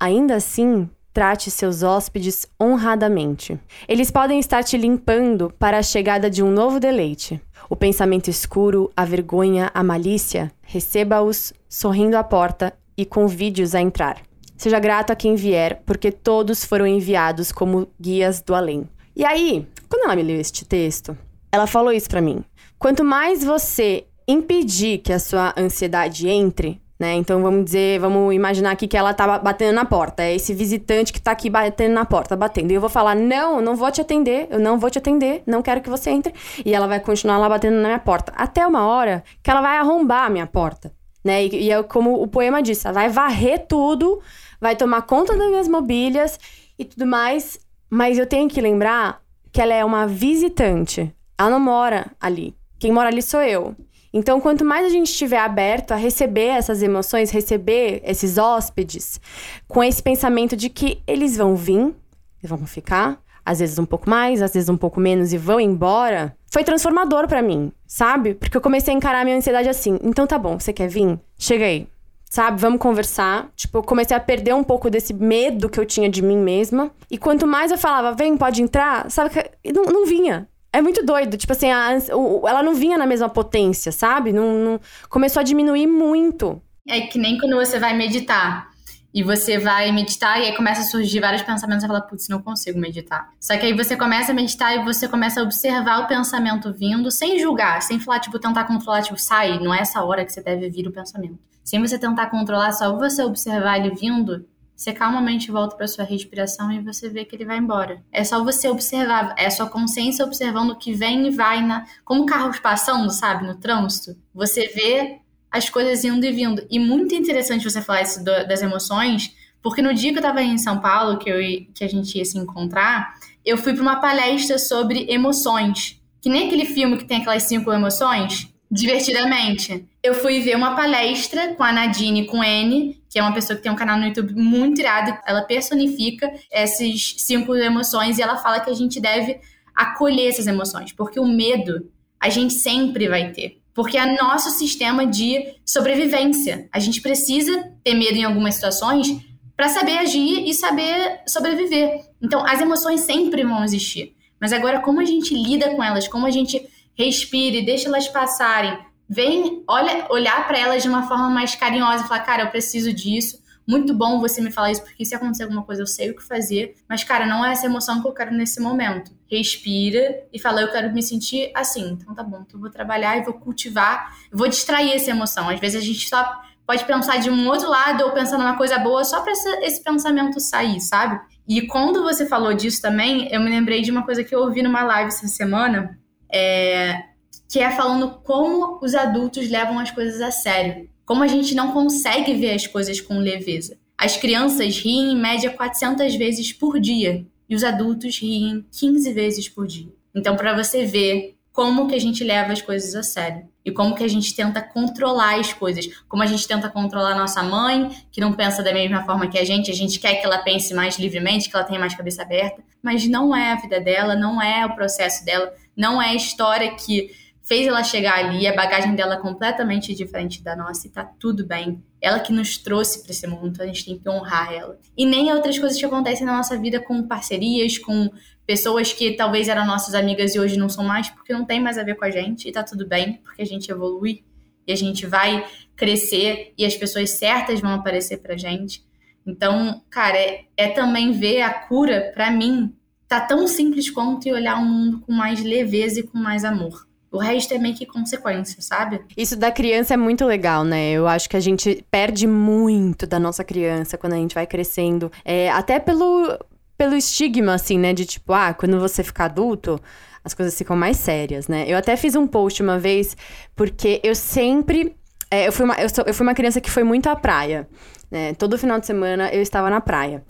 Ainda 0.00 0.36
assim, 0.36 0.88
Trate 1.14 1.48
seus 1.48 1.84
hóspedes 1.84 2.44
honradamente. 2.60 3.56
Eles 3.86 4.10
podem 4.10 4.40
estar 4.40 4.64
te 4.64 4.76
limpando 4.76 5.48
para 5.60 5.78
a 5.78 5.82
chegada 5.82 6.28
de 6.28 6.42
um 6.42 6.50
novo 6.50 6.80
deleite. 6.80 7.40
O 7.70 7.76
pensamento 7.76 8.28
escuro, 8.28 8.90
a 8.96 9.04
vergonha, 9.04 9.70
a 9.72 9.84
malícia, 9.84 10.50
receba-os 10.60 11.54
sorrindo 11.68 12.16
à 12.16 12.24
porta 12.24 12.76
e 12.96 13.06
convide-os 13.06 13.76
a 13.76 13.80
entrar. 13.80 14.22
Seja 14.56 14.80
grato 14.80 15.12
a 15.12 15.16
quem 15.16 15.36
vier, 15.36 15.84
porque 15.86 16.10
todos 16.10 16.64
foram 16.64 16.84
enviados 16.84 17.52
como 17.52 17.86
guias 18.00 18.40
do 18.40 18.52
além. 18.52 18.88
E 19.14 19.24
aí, 19.24 19.68
quando 19.88 20.06
ela 20.06 20.16
me 20.16 20.22
leu 20.24 20.40
este 20.40 20.64
texto, 20.64 21.16
ela 21.52 21.68
falou 21.68 21.92
isso 21.92 22.08
para 22.08 22.20
mim. 22.20 22.44
Quanto 22.76 23.04
mais 23.04 23.44
você 23.44 24.04
impedir 24.26 24.98
que 24.98 25.12
a 25.12 25.20
sua 25.20 25.54
ansiedade 25.56 26.28
entre, 26.28 26.82
né? 27.04 27.14
Então 27.16 27.42
vamos 27.42 27.66
dizer, 27.66 28.00
vamos 28.00 28.34
imaginar 28.34 28.70
aqui 28.70 28.88
que 28.88 28.96
ela 28.96 29.12
tá 29.12 29.38
batendo 29.38 29.74
na 29.74 29.84
porta. 29.84 30.22
É 30.22 30.34
esse 30.34 30.54
visitante 30.54 31.12
que 31.12 31.20
tá 31.20 31.32
aqui 31.32 31.50
batendo 31.50 31.92
na 31.92 32.06
porta, 32.06 32.34
batendo. 32.34 32.70
E 32.70 32.74
eu 32.74 32.80
vou 32.80 32.88
falar: 32.88 33.14
"Não, 33.14 33.60
não 33.60 33.76
vou 33.76 33.90
te 33.92 34.00
atender. 34.00 34.48
Eu 34.50 34.58
não 34.58 34.78
vou 34.78 34.88
te 34.88 34.96
atender. 34.98 35.42
Não 35.46 35.60
quero 35.60 35.82
que 35.82 35.90
você 35.90 36.08
entre". 36.08 36.32
E 36.64 36.74
ela 36.74 36.86
vai 36.86 36.98
continuar 37.00 37.36
lá 37.36 37.46
batendo 37.46 37.76
na 37.76 37.88
minha 37.88 37.98
porta 37.98 38.32
até 38.34 38.66
uma 38.66 38.86
hora 38.86 39.22
que 39.42 39.50
ela 39.50 39.60
vai 39.60 39.76
arrombar 39.76 40.24
a 40.24 40.30
minha 40.30 40.46
porta, 40.46 40.92
né? 41.22 41.44
E, 41.44 41.66
e 41.66 41.70
é 41.70 41.82
como 41.82 42.22
o 42.22 42.26
poema 42.26 42.62
diz, 42.62 42.82
ela 42.86 42.94
vai 42.94 43.10
varrer 43.10 43.66
tudo, 43.68 44.20
vai 44.58 44.74
tomar 44.74 45.02
conta 45.02 45.36
das 45.36 45.48
minhas 45.48 45.68
mobílias 45.68 46.40
e 46.78 46.86
tudo 46.86 47.06
mais, 47.06 47.60
mas 47.90 48.18
eu 48.18 48.26
tenho 48.26 48.48
que 48.48 48.62
lembrar 48.62 49.20
que 49.52 49.60
ela 49.60 49.74
é 49.74 49.84
uma 49.84 50.06
visitante. 50.06 51.14
Ela 51.38 51.50
não 51.50 51.60
mora 51.60 52.06
ali. 52.18 52.56
Quem 52.78 52.90
mora 52.90 53.08
ali 53.08 53.20
sou 53.20 53.42
eu. 53.42 53.76
Então, 54.16 54.40
quanto 54.40 54.64
mais 54.64 54.86
a 54.86 54.88
gente 54.88 55.08
estiver 55.08 55.40
aberto 55.40 55.90
a 55.90 55.96
receber 55.96 56.46
essas 56.46 56.84
emoções, 56.84 57.32
receber 57.32 58.00
esses 58.04 58.38
hóspedes, 58.38 59.20
com 59.66 59.82
esse 59.82 60.00
pensamento 60.00 60.56
de 60.56 60.70
que 60.70 61.02
eles 61.04 61.36
vão 61.36 61.56
vir, 61.56 61.92
vão 62.40 62.64
ficar, 62.64 63.20
às 63.44 63.58
vezes 63.58 63.76
um 63.76 63.84
pouco 63.84 64.08
mais, 64.08 64.40
às 64.40 64.54
vezes 64.54 64.68
um 64.68 64.76
pouco 64.76 65.00
menos 65.00 65.32
e 65.32 65.36
vão 65.36 65.58
embora, 65.58 66.36
foi 66.46 66.62
transformador 66.62 67.26
para 67.26 67.42
mim, 67.42 67.72
sabe? 67.88 68.34
Porque 68.34 68.56
eu 68.56 68.60
comecei 68.60 68.94
a 68.94 68.96
encarar 68.96 69.22
a 69.22 69.24
minha 69.24 69.36
ansiedade 69.36 69.68
assim. 69.68 69.98
Então 70.00 70.28
tá 70.28 70.38
bom, 70.38 70.60
você 70.60 70.72
quer 70.72 70.86
vir? 70.86 71.18
Chega 71.36 71.64
aí. 71.64 71.88
Sabe, 72.30 72.60
vamos 72.60 72.78
conversar. 72.78 73.50
Tipo, 73.56 73.78
eu 73.78 73.82
comecei 73.82 74.16
a 74.16 74.20
perder 74.20 74.54
um 74.54 74.64
pouco 74.64 74.88
desse 74.88 75.12
medo 75.12 75.68
que 75.68 75.78
eu 75.78 75.84
tinha 75.84 76.08
de 76.08 76.22
mim 76.22 76.38
mesma. 76.38 76.92
E 77.10 77.18
quanto 77.18 77.48
mais 77.48 77.72
eu 77.72 77.78
falava, 77.78 78.12
vem, 78.12 78.36
pode 78.36 78.62
entrar, 78.62 79.10
sabe? 79.10 79.30
Não, 79.72 79.84
não 79.84 80.06
vinha. 80.06 80.48
É 80.74 80.82
muito 80.82 81.06
doido. 81.06 81.36
Tipo 81.36 81.52
assim, 81.52 81.70
a, 81.70 81.96
o, 82.12 82.48
ela 82.48 82.60
não 82.60 82.74
vinha 82.74 82.98
na 82.98 83.06
mesma 83.06 83.28
potência, 83.28 83.92
sabe? 83.92 84.32
Não, 84.32 84.54
não, 84.54 84.80
começou 85.08 85.38
a 85.38 85.44
diminuir 85.44 85.86
muito. 85.86 86.60
É 86.88 87.02
que 87.02 87.16
nem 87.16 87.38
quando 87.38 87.54
você 87.54 87.78
vai 87.78 87.96
meditar. 87.96 88.68
E 89.14 89.22
você 89.22 89.56
vai 89.56 89.92
meditar 89.92 90.40
e 90.40 90.46
aí 90.46 90.56
começa 90.56 90.80
a 90.80 90.84
surgir 90.84 91.20
vários 91.20 91.42
pensamentos 91.42 91.84
e 91.84 91.86
fala, 91.86 92.00
putz, 92.00 92.28
não 92.28 92.42
consigo 92.42 92.80
meditar. 92.80 93.30
Só 93.40 93.56
que 93.56 93.66
aí 93.66 93.72
você 93.72 93.96
começa 93.96 94.32
a 94.32 94.34
meditar 94.34 94.74
e 94.74 94.82
você 94.82 95.06
começa 95.06 95.40
a 95.40 95.44
observar 95.44 96.00
o 96.00 96.08
pensamento 96.08 96.72
vindo 96.72 97.08
sem 97.12 97.38
julgar, 97.38 97.80
sem 97.80 98.00
falar, 98.00 98.18
tipo, 98.18 98.36
tentar 98.40 98.64
controlar, 98.64 99.02
tipo, 99.02 99.16
sai, 99.16 99.60
não 99.60 99.72
é 99.72 99.78
essa 99.78 100.02
hora 100.02 100.24
que 100.24 100.32
você 100.32 100.42
deve 100.42 100.68
vir 100.68 100.88
o 100.88 100.92
pensamento. 100.92 101.38
Sem 101.62 101.80
você 101.80 101.96
tentar 101.96 102.26
controlar, 102.26 102.72
só 102.72 102.98
você 102.98 103.22
observar 103.22 103.78
ele 103.78 103.94
vindo, 103.94 104.44
você 104.76 104.92
calmamente 104.92 105.50
volta 105.50 105.76
para 105.76 105.86
sua 105.86 106.04
respiração 106.04 106.70
e 106.72 106.80
você 106.80 107.08
vê 107.08 107.24
que 107.24 107.36
ele 107.36 107.44
vai 107.44 107.58
embora. 107.58 108.02
É 108.12 108.24
só 108.24 108.42
você 108.42 108.68
observar, 108.68 109.34
é 109.38 109.46
a 109.46 109.50
sua 109.50 109.68
consciência 109.68 110.24
observando 110.24 110.70
o 110.70 110.78
que 110.78 110.92
vem 110.92 111.26
e 111.26 111.30
vai 111.30 111.62
na, 111.62 111.86
como 112.04 112.26
carros 112.26 112.58
passando, 112.58 113.10
sabe, 113.10 113.46
no 113.46 113.54
trânsito. 113.54 114.16
Você 114.34 114.68
vê 114.68 115.20
as 115.50 115.70
coisas 115.70 116.04
indo 116.04 116.26
e 116.26 116.32
vindo. 116.32 116.66
E 116.68 116.78
muito 116.78 117.14
interessante 117.14 117.68
você 117.68 117.80
falar 117.80 118.02
isso 118.02 118.24
das 118.24 118.60
emoções, 118.60 119.32
porque 119.62 119.80
no 119.80 119.94
dia 119.94 120.10
que 120.10 120.18
eu 120.18 120.20
estava 120.20 120.42
em 120.42 120.58
São 120.58 120.80
Paulo, 120.80 121.18
que, 121.18 121.30
eu, 121.30 121.38
que 121.72 121.84
a 121.84 121.88
gente 121.88 122.18
ia 122.18 122.24
se 122.24 122.36
encontrar, 122.36 123.14
eu 123.44 123.56
fui 123.56 123.72
para 123.72 123.82
uma 123.82 123.96
palestra 124.00 124.58
sobre 124.58 125.06
emoções. 125.08 126.00
Que 126.20 126.28
nem 126.28 126.46
aquele 126.46 126.64
filme 126.64 126.96
que 126.96 127.04
tem 127.04 127.20
aquelas 127.20 127.44
cinco 127.44 127.72
emoções, 127.72 128.52
divertidamente. 128.74 129.86
Eu 130.02 130.14
fui 130.14 130.40
ver 130.40 130.56
uma 130.56 130.74
palestra 130.74 131.54
com 131.54 131.62
a 131.62 131.72
Nadine 131.72 132.26
com 132.26 132.42
N, 132.42 133.00
que 133.08 133.18
é 133.18 133.22
uma 133.22 133.32
pessoa 133.32 133.56
que 133.56 133.62
tem 133.62 133.70
um 133.70 133.76
canal 133.76 133.96
no 133.96 134.06
YouTube 134.06 134.34
muito 134.34 134.80
irado. 134.80 135.16
Ela 135.24 135.42
personifica 135.42 136.32
essas 136.50 137.14
cinco 137.18 137.54
emoções 137.54 138.18
e 138.18 138.22
ela 138.22 138.36
fala 138.36 138.58
que 138.58 138.70
a 138.70 138.74
gente 138.74 139.00
deve 139.00 139.40
acolher 139.74 140.28
essas 140.28 140.48
emoções, 140.48 140.92
porque 140.92 141.20
o 141.20 141.26
medo 141.26 141.88
a 142.20 142.28
gente 142.28 142.54
sempre 142.54 143.08
vai 143.08 143.30
ter. 143.30 143.60
Porque 143.72 143.96
é 143.96 144.16
nosso 144.20 144.50
sistema 144.50 145.06
de 145.06 145.54
sobrevivência. 145.64 146.68
A 146.72 146.78
gente 146.78 147.00
precisa 147.00 147.72
ter 147.82 147.94
medo 147.94 148.16
em 148.16 148.24
algumas 148.24 148.54
situações 148.54 149.08
para 149.56 149.68
saber 149.68 149.98
agir 149.98 150.48
e 150.48 150.52
saber 150.52 151.20
sobreviver. 151.26 152.00
Então, 152.20 152.44
as 152.44 152.60
emoções 152.60 153.00
sempre 153.00 153.44
vão 153.44 153.62
existir. 153.64 154.16
Mas 154.40 154.52
agora, 154.52 154.80
como 154.80 155.00
a 155.00 155.04
gente 155.04 155.34
lida 155.34 155.70
com 155.70 155.82
elas, 155.82 156.08
como 156.08 156.26
a 156.26 156.30
gente 156.30 156.60
respira 156.96 157.56
e 157.56 157.64
deixa 157.64 157.88
elas 157.88 158.08
passarem, 158.08 158.78
vem 159.08 159.62
olha, 159.68 160.06
olhar 160.10 160.46
para 160.46 160.58
elas 160.58 160.82
de 160.82 160.88
uma 160.88 161.06
forma 161.06 161.28
mais 161.28 161.54
carinhosa 161.54 162.04
e 162.04 162.08
falar, 162.08 162.20
cara, 162.20 162.42
eu 162.44 162.50
preciso 162.50 162.92
disso. 162.92 163.42
Muito 163.66 163.94
bom 163.94 164.20
você 164.20 164.42
me 164.42 164.52
falar 164.52 164.72
isso, 164.72 164.82
porque 164.82 165.06
se 165.06 165.14
acontecer 165.14 165.44
alguma 165.44 165.62
coisa 165.62 165.80
eu 165.82 165.86
sei 165.86 166.10
o 166.10 166.16
que 166.16 166.22
fazer. 166.22 166.74
Mas, 166.86 167.02
cara, 167.02 167.24
não 167.24 167.44
é 167.44 167.52
essa 167.52 167.64
emoção 167.64 168.02
que 168.02 168.06
eu 168.06 168.12
quero 168.12 168.30
nesse 168.30 168.60
momento. 168.60 169.10
Respira 169.26 170.22
e 170.30 170.38
fala, 170.38 170.60
eu 170.60 170.70
quero 170.70 170.92
me 170.92 171.02
sentir 171.02 171.50
assim. 171.54 171.92
Então 171.92 172.14
tá 172.14 172.22
bom, 172.22 172.42
então 172.42 172.56
eu 172.56 172.60
vou 172.60 172.70
trabalhar 172.70 173.16
e 173.16 173.22
vou 173.22 173.34
cultivar, 173.34 174.14
vou 174.30 174.48
distrair 174.48 174.92
essa 174.92 175.10
emoção. 175.10 175.48
Às 175.48 175.58
vezes 175.58 175.82
a 175.82 175.84
gente 175.84 176.06
só 176.06 176.42
pode 176.66 176.84
pensar 176.84 177.18
de 177.18 177.30
um 177.30 177.48
outro 177.48 177.68
lado 177.68 178.04
ou 178.04 178.12
pensar 178.12 178.36
numa 178.36 178.56
coisa 178.56 178.78
boa 178.78 179.02
só 179.02 179.22
para 179.22 179.32
esse 179.32 179.82
pensamento 179.82 180.40
sair, 180.40 180.80
sabe? 180.80 181.20
E 181.46 181.66
quando 181.66 182.02
você 182.02 182.26
falou 182.26 182.54
disso 182.54 182.80
também, 182.80 183.28
eu 183.32 183.40
me 183.40 183.50
lembrei 183.50 183.82
de 183.82 183.90
uma 183.90 184.02
coisa 184.02 184.24
que 184.24 184.34
eu 184.34 184.40
ouvi 184.40 184.62
numa 184.62 184.82
live 184.82 185.08
essa 185.08 185.26
semana, 185.28 185.98
é, 186.36 187.04
que 187.48 187.60
é 187.60 187.70
falando 187.70 188.20
como 188.24 188.80
os 188.82 188.92
adultos 188.92 189.48
levam 189.48 189.78
as 189.78 189.92
coisas 189.92 190.20
a 190.20 190.32
sério. 190.32 190.90
Como 191.06 191.22
a 191.22 191.28
gente 191.28 191.54
não 191.54 191.70
consegue 191.70 192.34
ver 192.34 192.54
as 192.54 192.66
coisas 192.66 193.00
com 193.00 193.18
leveza. 193.18 193.78
As 193.96 194.16
crianças 194.16 194.78
riem 194.78 195.12
em 195.12 195.16
média 195.16 195.50
400 195.50 196.16
vezes 196.16 196.52
por 196.52 196.80
dia 196.80 197.24
e 197.48 197.54
os 197.54 197.62
adultos 197.62 198.18
riem 198.18 198.66
15 198.72 199.12
vezes 199.12 199.48
por 199.48 199.68
dia. 199.68 199.92
Então, 200.12 200.34
para 200.34 200.56
você 200.56 200.84
ver 200.84 201.36
como 201.52 201.86
que 201.86 201.94
a 201.94 202.00
gente 202.00 202.24
leva 202.24 202.52
as 202.52 202.60
coisas 202.60 202.96
a 202.96 203.02
sério 203.04 203.46
e 203.64 203.70
como 203.70 203.94
que 203.94 204.02
a 204.02 204.08
gente 204.08 204.34
tenta 204.34 204.60
controlar 204.60 205.38
as 205.38 205.52
coisas, 205.52 205.88
como 206.08 206.20
a 206.20 206.26
gente 206.26 206.48
tenta 206.48 206.68
controlar 206.68 207.14
nossa 207.14 207.44
mãe, 207.44 207.90
que 208.10 208.20
não 208.20 208.32
pensa 208.32 208.60
da 208.60 208.72
mesma 208.72 209.04
forma 209.04 209.28
que 209.28 209.38
a 209.38 209.44
gente, 209.44 209.70
a 209.70 209.74
gente 209.74 210.00
quer 210.00 210.16
que 210.16 210.26
ela 210.26 210.38
pense 210.38 210.74
mais 210.74 210.98
livremente, 210.98 211.48
que 211.48 211.54
ela 211.54 211.64
tenha 211.64 211.78
mais 211.78 211.94
cabeça 211.94 212.22
aberta, 212.22 212.60
mas 212.82 213.06
não 213.06 213.34
é 213.34 213.52
a 213.52 213.54
vida 213.54 213.80
dela, 213.80 214.16
não 214.16 214.42
é 214.42 214.66
o 214.66 214.74
processo 214.74 215.24
dela, 215.24 215.54
não 215.76 216.00
é 216.00 216.10
a 216.10 216.14
história 216.14 216.74
que 216.74 217.10
fez 217.44 217.66
ela 217.66 217.84
chegar 217.84 218.18
ali, 218.18 218.46
a 218.46 218.56
bagagem 218.56 218.94
dela 218.94 219.16
é 219.16 219.20
completamente 219.20 219.94
diferente 219.94 220.42
da 220.42 220.56
nossa 220.56 220.86
e 220.86 220.90
tá 220.90 221.04
tudo 221.04 221.46
bem. 221.46 221.82
Ela 222.00 222.18
que 222.18 222.32
nos 222.32 222.56
trouxe 222.56 223.02
para 223.02 223.12
esse 223.12 223.26
mundo, 223.26 223.60
a 223.60 223.66
gente 223.66 223.84
tem 223.84 223.98
que 223.98 224.08
honrar 224.08 224.52
ela. 224.52 224.78
E 224.96 225.04
nem 225.04 225.30
outras 225.30 225.58
coisas 225.58 225.78
que 225.78 225.84
acontecem 225.84 226.24
na 226.24 226.36
nossa 226.36 226.58
vida 226.58 226.80
com 226.80 227.06
parcerias, 227.06 227.76
com 227.76 228.10
pessoas 228.46 228.92
que 228.94 229.12
talvez 229.12 229.48
eram 229.48 229.66
nossas 229.66 229.94
amigas 229.94 230.34
e 230.34 230.40
hoje 230.40 230.56
não 230.56 230.70
são 230.70 230.84
mais, 230.84 231.10
porque 231.10 231.34
não 231.34 231.44
tem 231.44 231.60
mais 231.60 231.76
a 231.76 231.82
ver 231.82 231.96
com 231.96 232.04
a 232.06 232.10
gente 232.10 232.48
e 232.48 232.52
tá 232.52 232.62
tudo 232.62 232.86
bem, 232.86 233.20
porque 233.22 233.42
a 233.42 233.46
gente 233.46 233.70
evolui 233.70 234.24
e 234.66 234.72
a 234.72 234.76
gente 234.76 235.06
vai 235.06 235.46
crescer 235.76 236.54
e 236.56 236.64
as 236.64 236.74
pessoas 236.74 237.10
certas 237.10 237.60
vão 237.60 237.72
aparecer 237.72 238.18
pra 238.18 238.36
gente. 238.36 238.82
Então, 239.26 239.82
cara, 239.90 240.16
é, 240.18 240.44
é 240.56 240.68
também 240.68 241.12
ver 241.12 241.42
a 241.42 241.52
cura, 241.52 242.10
para 242.14 242.30
mim, 242.30 242.74
tá 243.14 243.20
tão 243.20 243.46
simples 243.46 243.88
quanto 243.90 244.28
olhar 244.28 244.56
o 244.56 244.64
mundo 244.64 245.00
com 245.00 245.12
mais 245.12 245.42
leveza 245.42 246.00
e 246.00 246.02
com 246.02 246.18
mais 246.18 246.44
amor. 246.44 246.86
O 247.12 247.18
resto 247.18 247.54
é 247.54 247.58
meio 247.58 247.76
que 247.76 247.86
consequência, 247.86 248.60
sabe? 248.60 249.00
Isso 249.16 249.36
da 249.36 249.52
criança 249.52 249.94
é 249.94 249.96
muito 249.96 250.26
legal, 250.26 250.64
né? 250.64 250.90
Eu 250.90 251.06
acho 251.06 251.30
que 251.30 251.36
a 251.36 251.40
gente 251.40 251.84
perde 251.88 252.26
muito 252.26 253.06
da 253.06 253.20
nossa 253.20 253.44
criança 253.44 253.96
quando 253.96 254.14
a 254.14 254.16
gente 254.16 254.34
vai 254.34 254.48
crescendo. 254.48 255.12
É, 255.24 255.48
até 255.48 255.78
pelo, 255.78 256.36
pelo 256.76 256.96
estigma, 256.96 257.54
assim, 257.54 257.78
né? 257.78 257.92
De 257.92 258.04
tipo, 258.04 258.32
ah, 258.32 258.52
quando 258.52 258.80
você 258.80 259.04
fica 259.04 259.26
adulto, 259.26 259.80
as 260.24 260.34
coisas 260.34 260.58
ficam 260.58 260.74
mais 260.74 260.96
sérias, 260.96 261.46
né? 261.46 261.64
Eu 261.68 261.78
até 261.78 261.96
fiz 261.96 262.16
um 262.16 262.26
post 262.26 262.60
uma 262.60 262.80
vez, 262.80 263.16
porque 263.54 264.00
eu 264.02 264.16
sempre. 264.16 264.96
É, 265.34 265.48
eu, 265.48 265.52
fui 265.52 265.64
uma, 265.64 265.74
eu, 265.74 265.88
sou, 265.88 266.04
eu 266.06 266.14
fui 266.14 266.24
uma 266.24 266.34
criança 266.34 266.60
que 266.60 266.70
foi 266.70 266.84
muito 266.84 267.08
à 267.08 267.16
praia. 267.16 267.68
Né? 268.08 268.34
Todo 268.34 268.56
final 268.56 268.78
de 268.78 268.86
semana 268.86 269.28
eu 269.30 269.42
estava 269.42 269.68
na 269.68 269.80
praia. 269.80 270.22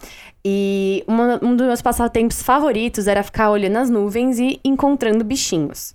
E 0.42 1.04
uma, 1.06 1.38
um 1.42 1.54
dos 1.54 1.66
meus 1.66 1.82
passatempos 1.82 2.42
favoritos 2.42 3.06
era 3.06 3.22
ficar 3.22 3.50
olhando 3.50 3.76
as 3.76 3.90
nuvens 3.90 4.38
e 4.38 4.58
encontrando 4.64 5.22
bichinhos. 5.22 5.94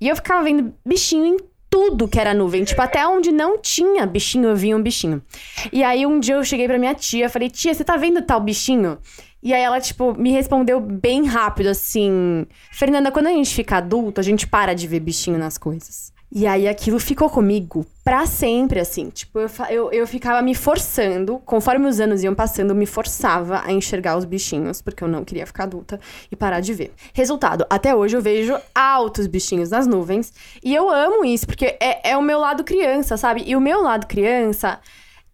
E 0.00 0.08
eu 0.08 0.16
ficava 0.16 0.42
vendo 0.42 0.72
bichinho 0.82 1.26
em 1.26 1.36
tudo 1.68 2.08
que 2.08 2.18
era 2.18 2.32
nuvem. 2.32 2.64
Tipo, 2.64 2.80
até 2.80 3.06
onde 3.06 3.30
não 3.30 3.58
tinha 3.58 4.06
bichinho, 4.06 4.48
eu 4.48 4.56
via 4.56 4.74
um 4.74 4.82
bichinho. 4.82 5.22
E 5.70 5.84
aí 5.84 6.06
um 6.06 6.18
dia 6.18 6.36
eu 6.36 6.44
cheguei 6.44 6.66
pra 6.66 6.78
minha 6.78 6.94
tia, 6.94 7.28
falei, 7.28 7.50
tia, 7.50 7.74
você 7.74 7.84
tá 7.84 7.98
vendo 7.98 8.22
tal 8.22 8.40
bichinho? 8.40 8.96
E 9.42 9.52
aí 9.52 9.62
ela, 9.62 9.78
tipo, 9.78 10.18
me 10.18 10.32
respondeu 10.32 10.80
bem 10.80 11.26
rápido, 11.26 11.68
assim... 11.68 12.46
Fernanda, 12.72 13.12
quando 13.12 13.26
a 13.26 13.32
gente 13.32 13.54
fica 13.54 13.76
adulto, 13.76 14.20
a 14.20 14.24
gente 14.24 14.46
para 14.46 14.74
de 14.74 14.86
ver 14.86 15.00
bichinho 15.00 15.38
nas 15.38 15.58
coisas. 15.58 16.16
E 16.30 16.46
aí 16.46 16.68
aquilo 16.68 17.00
ficou 17.00 17.30
comigo 17.30 17.86
para 18.04 18.26
sempre, 18.26 18.78
assim. 18.78 19.08
Tipo, 19.08 19.38
eu, 19.40 19.48
eu, 19.70 19.92
eu 19.92 20.06
ficava 20.06 20.42
me 20.42 20.54
forçando, 20.54 21.38
conforme 21.38 21.86
os 21.86 21.98
anos 22.00 22.22
iam 22.22 22.34
passando, 22.34 22.70
eu 22.70 22.76
me 22.76 22.84
forçava 22.84 23.62
a 23.64 23.72
enxergar 23.72 24.16
os 24.16 24.26
bichinhos, 24.26 24.82
porque 24.82 25.02
eu 25.02 25.08
não 25.08 25.24
queria 25.24 25.46
ficar 25.46 25.64
adulta 25.64 25.98
e 26.30 26.36
parar 26.36 26.60
de 26.60 26.74
ver. 26.74 26.92
Resultado, 27.14 27.64
até 27.70 27.94
hoje 27.94 28.14
eu 28.16 28.20
vejo 28.20 28.54
altos 28.74 29.26
bichinhos 29.26 29.70
nas 29.70 29.86
nuvens. 29.86 30.32
E 30.62 30.74
eu 30.74 30.90
amo 30.90 31.24
isso, 31.24 31.46
porque 31.46 31.78
é, 31.80 32.10
é 32.10 32.16
o 32.16 32.22
meu 32.22 32.38
lado 32.38 32.62
criança, 32.62 33.16
sabe? 33.16 33.42
E 33.46 33.56
o 33.56 33.60
meu 33.60 33.82
lado 33.82 34.06
criança 34.06 34.78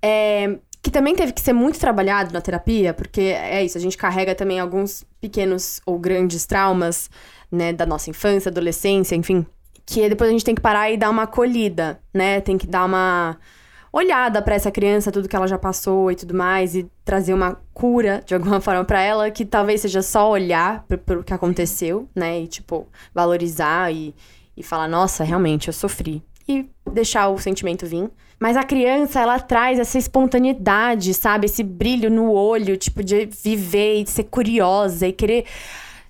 é. 0.00 0.58
Que 0.80 0.90
também 0.90 1.14
teve 1.16 1.32
que 1.32 1.40
ser 1.40 1.54
muito 1.54 1.80
trabalhado 1.80 2.30
na 2.30 2.42
terapia, 2.42 2.92
porque 2.92 3.20
é 3.22 3.64
isso, 3.64 3.78
a 3.78 3.80
gente 3.80 3.96
carrega 3.96 4.34
também 4.34 4.60
alguns 4.60 5.02
pequenos 5.18 5.80
ou 5.86 5.98
grandes 5.98 6.44
traumas, 6.44 7.08
né, 7.50 7.72
da 7.72 7.86
nossa 7.86 8.10
infância, 8.10 8.50
adolescência, 8.50 9.16
enfim, 9.16 9.46
que 9.86 10.08
depois 10.08 10.28
a 10.28 10.32
gente 10.32 10.44
tem 10.44 10.54
que 10.54 10.60
parar 10.60 10.90
e 10.90 10.96
dar 10.96 11.10
uma 11.10 11.22
acolhida, 11.24 12.00
né? 12.12 12.40
Tem 12.40 12.56
que 12.56 12.66
dar 12.66 12.84
uma 12.84 13.36
olhada 13.92 14.42
para 14.42 14.56
essa 14.56 14.72
criança, 14.72 15.12
tudo 15.12 15.28
que 15.28 15.36
ela 15.36 15.46
já 15.46 15.56
passou 15.56 16.10
e 16.10 16.16
tudo 16.16 16.34
mais, 16.34 16.74
e 16.74 16.90
trazer 17.04 17.32
uma 17.32 17.60
cura 17.72 18.22
de 18.26 18.34
alguma 18.34 18.60
forma 18.60 18.84
para 18.84 19.00
ela, 19.00 19.30
que 19.30 19.44
talvez 19.44 19.82
seja 19.82 20.02
só 20.02 20.30
olhar 20.30 20.84
pro, 20.88 20.98
pro 20.98 21.22
que 21.22 21.32
aconteceu, 21.32 22.08
né? 22.14 22.40
E, 22.40 22.48
tipo, 22.48 22.88
valorizar 23.14 23.92
e, 23.92 24.12
e 24.56 24.62
falar, 24.64 24.88
nossa, 24.88 25.22
realmente, 25.22 25.68
eu 25.68 25.72
sofri. 25.72 26.22
E 26.48 26.68
deixar 26.92 27.28
o 27.28 27.38
sentimento 27.38 27.86
vir. 27.86 28.10
Mas 28.38 28.56
a 28.56 28.64
criança, 28.64 29.20
ela 29.20 29.38
traz 29.38 29.78
essa 29.78 29.96
espontaneidade, 29.96 31.14
sabe? 31.14 31.46
Esse 31.46 31.62
brilho 31.62 32.10
no 32.10 32.32
olho, 32.32 32.76
tipo, 32.76 33.02
de 33.02 33.26
viver 33.26 34.00
e 34.00 34.04
de 34.04 34.10
ser 34.10 34.24
curiosa 34.24 35.06
e 35.06 35.12
querer, 35.12 35.44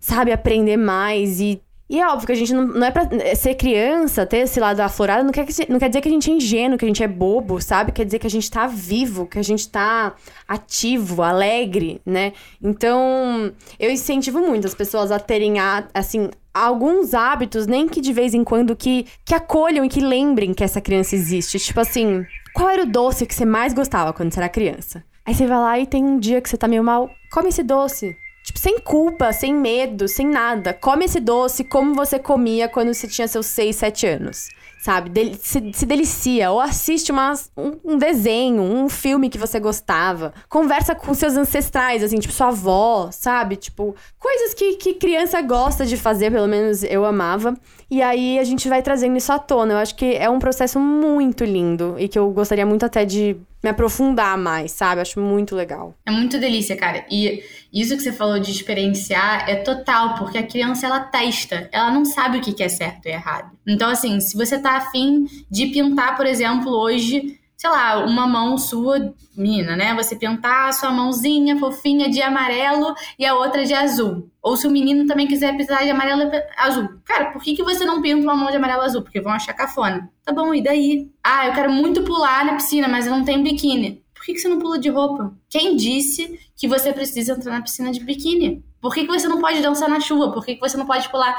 sabe, 0.00 0.32
aprender 0.32 0.78
mais 0.78 1.38
e 1.38 1.62
e 1.88 2.00
é 2.00 2.06
óbvio 2.08 2.26
que 2.26 2.32
a 2.32 2.36
gente 2.36 2.54
não, 2.54 2.66
não 2.66 2.86
é 2.86 2.90
pra 2.90 3.06
ser 3.36 3.54
criança, 3.56 4.24
ter 4.24 4.38
esse 4.38 4.58
lado 4.58 4.80
aflorado, 4.80 5.22
não 5.22 5.32
quer, 5.32 5.44
que, 5.44 5.70
não 5.70 5.78
quer 5.78 5.88
dizer 5.88 6.00
que 6.00 6.08
a 6.08 6.10
gente 6.10 6.30
é 6.30 6.34
ingênuo, 6.34 6.78
que 6.78 6.84
a 6.84 6.88
gente 6.88 7.02
é 7.02 7.08
bobo, 7.08 7.60
sabe? 7.60 7.92
Quer 7.92 8.06
dizer 8.06 8.18
que 8.18 8.26
a 8.26 8.30
gente 8.30 8.50
tá 8.50 8.66
vivo, 8.66 9.26
que 9.26 9.38
a 9.38 9.42
gente 9.42 9.68
tá 9.68 10.14
ativo, 10.48 11.22
alegre, 11.22 12.00
né? 12.06 12.32
Então, 12.62 13.52
eu 13.78 13.90
incentivo 13.90 14.40
muito 14.40 14.66
as 14.66 14.74
pessoas 14.74 15.12
a 15.12 15.18
terem, 15.18 15.56
assim, 15.92 16.30
alguns 16.54 17.12
hábitos, 17.12 17.66
nem 17.66 17.86
que 17.86 18.00
de 18.00 18.14
vez 18.14 18.32
em 18.32 18.44
quando, 18.44 18.74
que, 18.74 19.06
que 19.22 19.34
acolham 19.34 19.84
e 19.84 19.88
que 19.88 20.00
lembrem 20.00 20.54
que 20.54 20.64
essa 20.64 20.80
criança 20.80 21.14
existe. 21.14 21.58
Tipo 21.58 21.80
assim, 21.80 22.24
qual 22.54 22.70
era 22.70 22.84
o 22.84 22.90
doce 22.90 23.26
que 23.26 23.34
você 23.34 23.44
mais 23.44 23.74
gostava 23.74 24.12
quando 24.14 24.32
você 24.32 24.40
era 24.40 24.48
criança? 24.48 25.04
Aí 25.26 25.34
você 25.34 25.46
vai 25.46 25.58
lá 25.58 25.78
e 25.78 25.86
tem 25.86 26.02
um 26.02 26.18
dia 26.18 26.40
que 26.40 26.48
você 26.48 26.56
tá 26.56 26.66
meio 26.66 26.82
mal, 26.82 27.10
come 27.30 27.50
esse 27.50 27.62
doce. 27.62 28.16
Tipo, 28.44 28.58
sem 28.58 28.78
culpa, 28.78 29.32
sem 29.32 29.54
medo, 29.54 30.06
sem 30.06 30.26
nada. 30.26 30.74
Come 30.74 31.06
esse 31.06 31.18
doce 31.18 31.64
como 31.64 31.94
você 31.94 32.18
comia 32.18 32.68
quando 32.68 32.92
você 32.92 33.08
tinha 33.08 33.26
seus 33.26 33.46
6, 33.46 33.74
7 33.74 34.06
anos. 34.06 34.48
Sabe? 34.82 35.34
Se, 35.40 35.72
se, 35.72 35.86
delicia. 35.86 36.50
Ou 36.50 36.60
assiste 36.60 37.10
uma, 37.10 37.32
um, 37.56 37.72
um, 37.82 37.96
desenho, 37.96 38.60
um 38.60 38.86
filme 38.90 39.30
que 39.30 39.38
você 39.38 39.58
gostava. 39.58 40.34
Conversa 40.46 40.94
com 40.94 41.14
seus 41.14 41.38
ancestrais, 41.38 42.02
assim, 42.02 42.18
tipo, 42.18 42.34
sua 42.34 42.48
avó, 42.48 43.08
sabe? 43.10 43.56
Tipo, 43.56 43.96
coisas 44.18 44.52
que, 44.52 44.76
que 44.76 44.92
criança 44.92 45.40
gosta 45.40 45.86
de 45.86 45.96
fazer, 45.96 46.30
pelo 46.30 46.46
menos 46.46 46.82
eu 46.82 47.06
amava. 47.06 47.54
E 47.90 48.02
aí 48.02 48.38
a 48.38 48.44
gente 48.44 48.68
vai 48.68 48.82
trazendo 48.82 49.16
isso 49.16 49.32
à 49.32 49.38
tona. 49.38 49.72
Eu 49.72 49.78
acho 49.78 49.94
que 49.94 50.16
é 50.16 50.28
um 50.28 50.38
processo 50.38 50.78
muito 50.78 51.46
lindo 51.46 51.94
e 51.98 52.06
que 52.06 52.18
eu 52.18 52.30
gostaria 52.30 52.66
muito 52.66 52.84
até 52.84 53.06
de 53.06 53.38
me 53.64 53.70
aprofundar 53.70 54.36
mais, 54.36 54.72
sabe? 54.72 55.00
Acho 55.00 55.18
muito 55.18 55.56
legal. 55.56 55.94
É 56.04 56.10
muito 56.10 56.38
delícia, 56.38 56.76
cara. 56.76 57.06
E 57.10 57.42
isso 57.72 57.96
que 57.96 58.02
você 58.02 58.12
falou 58.12 58.38
de 58.38 58.50
experienciar 58.50 59.48
é 59.48 59.56
total, 59.56 60.16
porque 60.16 60.36
a 60.36 60.46
criança 60.46 60.84
ela 60.84 61.00
testa, 61.00 61.66
ela 61.72 61.90
não 61.90 62.04
sabe 62.04 62.36
o 62.36 62.40
que 62.42 62.62
é 62.62 62.68
certo 62.68 63.06
e 63.06 63.08
errado. 63.08 63.50
Então, 63.66 63.88
assim, 63.88 64.20
se 64.20 64.36
você 64.36 64.58
tá 64.58 64.76
afim 64.76 65.26
de 65.50 65.68
pintar, 65.68 66.14
por 66.14 66.26
exemplo, 66.26 66.70
hoje 66.70 67.40
sei 67.64 67.70
lá, 67.70 68.04
uma 68.04 68.26
mão 68.26 68.58
sua, 68.58 69.14
menina, 69.34 69.74
né? 69.74 69.94
Você 69.94 70.14
pintar 70.14 70.68
a 70.68 70.72
sua 70.72 70.90
mãozinha 70.90 71.58
fofinha 71.58 72.10
de 72.10 72.20
amarelo 72.20 72.94
e 73.18 73.24
a 73.24 73.34
outra 73.34 73.64
de 73.64 73.72
azul. 73.72 74.30
Ou 74.42 74.54
se 74.54 74.66
o 74.66 74.70
menino 74.70 75.06
também 75.06 75.26
quiser 75.26 75.56
pintar 75.56 75.82
de 75.82 75.88
amarelo 75.88 76.30
azul. 76.58 76.90
Cara, 77.06 77.30
por 77.30 77.42
que, 77.42 77.56
que 77.56 77.62
você 77.62 77.86
não 77.86 78.02
pinta 78.02 78.22
uma 78.22 78.36
mão 78.36 78.50
de 78.50 78.58
amarelo 78.58 78.82
azul? 78.82 79.00
Porque 79.00 79.18
vão 79.18 79.32
achar 79.32 79.54
cafona. 79.54 80.10
Tá 80.22 80.30
bom, 80.30 80.52
e 80.52 80.62
daí? 80.62 81.10
Ah, 81.24 81.46
eu 81.46 81.54
quero 81.54 81.72
muito 81.72 82.02
pular 82.02 82.44
na 82.44 82.56
piscina, 82.56 82.86
mas 82.86 83.06
eu 83.06 83.12
não 83.16 83.24
tenho 83.24 83.42
biquíni. 83.42 84.04
Por 84.12 84.26
que, 84.26 84.34
que 84.34 84.40
você 84.40 84.48
não 84.48 84.58
pula 84.58 84.78
de 84.78 84.90
roupa? 84.90 85.34
Quem 85.48 85.74
disse 85.74 86.38
que 86.54 86.68
você 86.68 86.92
precisa 86.92 87.32
entrar 87.32 87.52
na 87.52 87.62
piscina 87.62 87.90
de 87.90 88.00
biquíni? 88.00 88.62
Por 88.78 88.92
que, 88.92 89.06
que 89.06 89.08
você 89.08 89.26
não 89.26 89.40
pode 89.40 89.62
dançar 89.62 89.88
na 89.88 90.00
chuva? 90.00 90.30
Por 90.32 90.44
que, 90.44 90.54
que 90.54 90.60
você 90.60 90.76
não 90.76 90.84
pode 90.84 91.08
pular 91.08 91.34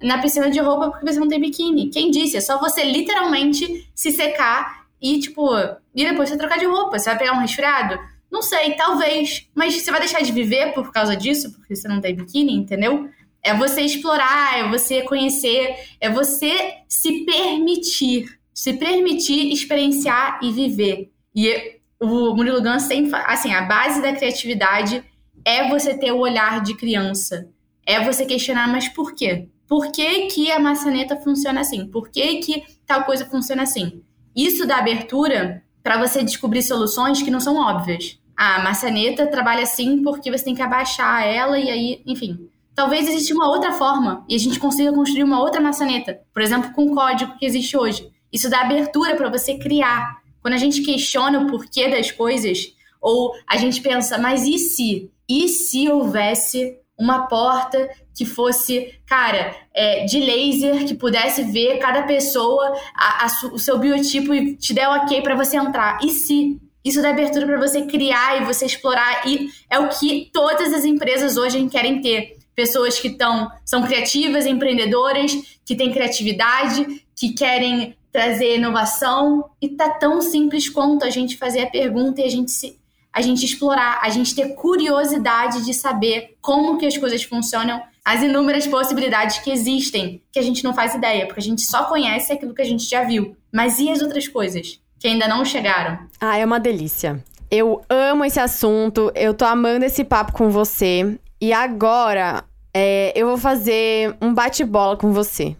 na 0.00 0.18
piscina 0.18 0.48
de 0.52 0.60
roupa 0.60 0.90
porque 0.90 1.04
você 1.04 1.18
não 1.18 1.26
tem 1.26 1.40
biquíni? 1.40 1.90
Quem 1.90 2.12
disse? 2.12 2.36
É 2.36 2.40
só 2.40 2.60
você 2.60 2.84
literalmente 2.84 3.90
se 3.92 4.12
secar 4.12 4.83
e, 5.04 5.20
tipo, 5.20 5.46
e 5.94 6.02
depois 6.02 6.30
você 6.30 6.38
trocar 6.38 6.58
de 6.58 6.64
roupa. 6.64 6.98
Você 6.98 7.10
vai 7.10 7.18
pegar 7.18 7.34
um 7.34 7.40
resfriado? 7.40 7.98
Não 8.32 8.40
sei, 8.40 8.72
talvez. 8.72 9.46
Mas 9.54 9.74
você 9.74 9.90
vai 9.90 10.00
deixar 10.00 10.22
de 10.22 10.32
viver 10.32 10.72
por 10.72 10.90
causa 10.90 11.14
disso, 11.14 11.52
porque 11.52 11.76
você 11.76 11.86
não 11.86 12.00
tem 12.00 12.16
biquíni, 12.16 12.54
entendeu? 12.54 13.10
É 13.42 13.52
você 13.52 13.82
explorar, 13.82 14.58
é 14.58 14.66
você 14.66 15.02
conhecer, 15.02 15.76
é 16.00 16.08
você 16.08 16.76
se 16.88 17.26
permitir. 17.26 18.40
Se 18.54 18.72
permitir 18.72 19.52
experienciar 19.52 20.40
e 20.42 20.50
viver. 20.50 21.12
E 21.36 21.80
o 22.00 22.34
Murilo 22.34 22.62
Gans 22.62 22.86
tem, 22.86 23.10
assim, 23.26 23.52
a 23.52 23.60
base 23.60 24.00
da 24.00 24.14
criatividade 24.14 25.04
é 25.44 25.68
você 25.68 25.92
ter 25.92 26.12
o 26.12 26.20
olhar 26.20 26.62
de 26.62 26.74
criança. 26.74 27.46
É 27.84 28.02
você 28.02 28.24
questionar, 28.24 28.68
mas 28.68 28.88
por 28.88 29.14
quê? 29.14 29.48
Por 29.68 29.92
que, 29.92 30.28
que 30.28 30.50
a 30.50 30.58
maçaneta 30.58 31.14
funciona 31.16 31.60
assim? 31.60 31.86
Por 31.88 32.08
que, 32.08 32.36
que 32.36 32.64
tal 32.86 33.04
coisa 33.04 33.26
funciona 33.26 33.64
assim? 33.64 34.02
Isso 34.34 34.66
dá 34.66 34.78
abertura 34.78 35.62
para 35.82 35.98
você 35.98 36.24
descobrir 36.24 36.62
soluções 36.62 37.22
que 37.22 37.30
não 37.30 37.40
são 37.40 37.56
óbvias. 37.56 38.18
A 38.36 38.62
maçaneta 38.62 39.26
trabalha 39.26 39.62
assim 39.62 40.02
porque 40.02 40.30
você 40.30 40.44
tem 40.44 40.54
que 40.54 40.62
abaixar 40.62 41.26
ela 41.26 41.58
e 41.58 41.70
aí, 41.70 42.02
enfim. 42.06 42.48
Talvez 42.74 43.06
exista 43.06 43.34
uma 43.34 43.48
outra 43.48 43.72
forma 43.72 44.24
e 44.28 44.34
a 44.34 44.38
gente 44.38 44.58
consiga 44.58 44.92
construir 44.92 45.22
uma 45.22 45.40
outra 45.40 45.60
maçaneta, 45.60 46.20
por 46.32 46.42
exemplo, 46.42 46.72
com 46.72 46.86
o 46.86 46.94
código 46.94 47.38
que 47.38 47.46
existe 47.46 47.76
hoje. 47.76 48.10
Isso 48.32 48.50
dá 48.50 48.62
abertura 48.62 49.14
para 49.14 49.28
você 49.28 49.56
criar. 49.58 50.18
Quando 50.42 50.54
a 50.54 50.58
gente 50.58 50.82
questiona 50.82 51.38
o 51.38 51.46
porquê 51.46 51.88
das 51.88 52.10
coisas, 52.10 52.74
ou 53.00 53.32
a 53.48 53.56
gente 53.56 53.80
pensa, 53.80 54.18
mas 54.18 54.44
e 54.44 54.58
se? 54.58 55.10
E 55.28 55.46
se 55.46 55.88
houvesse 55.88 56.76
uma 56.98 57.26
porta 57.26 57.88
que 58.14 58.24
fosse, 58.24 58.94
cara, 59.06 59.54
é, 59.74 60.04
de 60.04 60.20
laser, 60.20 60.86
que 60.86 60.94
pudesse 60.94 61.42
ver 61.42 61.78
cada 61.78 62.04
pessoa, 62.04 62.72
a, 62.94 63.26
a, 63.26 63.46
o 63.52 63.58
seu 63.58 63.78
biotipo 63.78 64.32
e 64.32 64.56
te 64.56 64.72
der 64.72 64.88
ok 64.88 65.20
para 65.20 65.34
você 65.34 65.56
entrar. 65.56 65.98
E 66.02 66.10
se? 66.10 66.60
Isso 66.84 67.02
dá 67.02 67.10
abertura 67.10 67.46
para 67.46 67.58
você 67.58 67.82
criar 67.86 68.40
e 68.40 68.44
você 68.44 68.66
explorar. 68.66 69.26
E 69.26 69.48
é 69.68 69.78
o 69.78 69.88
que 69.88 70.30
todas 70.32 70.72
as 70.72 70.84
empresas 70.84 71.36
hoje 71.36 71.66
querem 71.68 72.00
ter. 72.00 72.36
Pessoas 72.54 73.00
que 73.00 73.08
estão 73.08 73.50
são 73.64 73.82
criativas, 73.82 74.46
empreendedoras, 74.46 75.32
que 75.64 75.74
têm 75.74 75.90
criatividade, 75.90 77.04
que 77.16 77.32
querem 77.32 77.96
trazer 78.12 78.56
inovação. 78.56 79.50
E 79.60 79.70
tá 79.70 79.90
tão 79.90 80.20
simples 80.20 80.68
quanto 80.68 81.04
a 81.04 81.10
gente 81.10 81.36
fazer 81.36 81.62
a 81.62 81.70
pergunta 81.70 82.20
e 82.20 82.24
a 82.24 82.30
gente 82.30 82.52
se 82.52 82.78
a 83.14 83.20
gente 83.20 83.44
explorar, 83.44 84.00
a 84.02 84.08
gente 84.08 84.34
ter 84.34 84.56
curiosidade 84.56 85.64
de 85.64 85.72
saber 85.72 86.36
como 86.42 86.76
que 86.76 86.84
as 86.84 86.96
coisas 86.96 87.22
funcionam, 87.22 87.80
as 88.04 88.22
inúmeras 88.22 88.66
possibilidades 88.66 89.38
que 89.38 89.50
existem, 89.50 90.22
que 90.30 90.38
a 90.38 90.42
gente 90.42 90.62
não 90.62 90.74
faz 90.74 90.94
ideia, 90.94 91.26
porque 91.26 91.40
a 91.40 91.42
gente 91.42 91.62
só 91.62 91.84
conhece 91.84 92.32
aquilo 92.32 92.54
que 92.54 92.60
a 92.60 92.66
gente 92.66 92.84
já 92.84 93.02
viu. 93.02 93.34
Mas 93.50 93.78
e 93.78 93.90
as 93.90 94.02
outras 94.02 94.28
coisas 94.28 94.78
que 94.98 95.08
ainda 95.08 95.26
não 95.26 95.44
chegaram? 95.44 95.98
Ah, 96.20 96.36
é 96.36 96.44
uma 96.44 96.60
delícia. 96.60 97.22
Eu 97.50 97.82
amo 97.88 98.24
esse 98.24 98.38
assunto, 98.38 99.10
eu 99.14 99.32
tô 99.32 99.44
amando 99.46 99.84
esse 99.86 100.04
papo 100.04 100.32
com 100.32 100.50
você. 100.50 101.18
E 101.40 101.52
agora, 101.52 102.44
é, 102.74 103.12
eu 103.14 103.28
vou 103.28 103.38
fazer 103.38 104.14
um 104.20 104.34
bate-bola 104.34 104.96
com 104.96 105.12
você. 105.12 105.56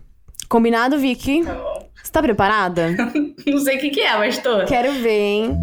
Combinado, 0.48 0.98
Vicky? 0.98 1.44
Tá 1.44 1.54
bom. 1.54 1.88
Você 2.02 2.12
tá 2.12 2.22
preparada? 2.22 2.90
não 3.46 3.58
sei 3.58 3.78
o 3.78 3.80
que, 3.80 3.88
que 3.88 4.00
é, 4.00 4.16
mas 4.18 4.36
tô. 4.38 4.64
Quero 4.66 4.92
ver, 4.94 5.20
hein? 5.20 5.56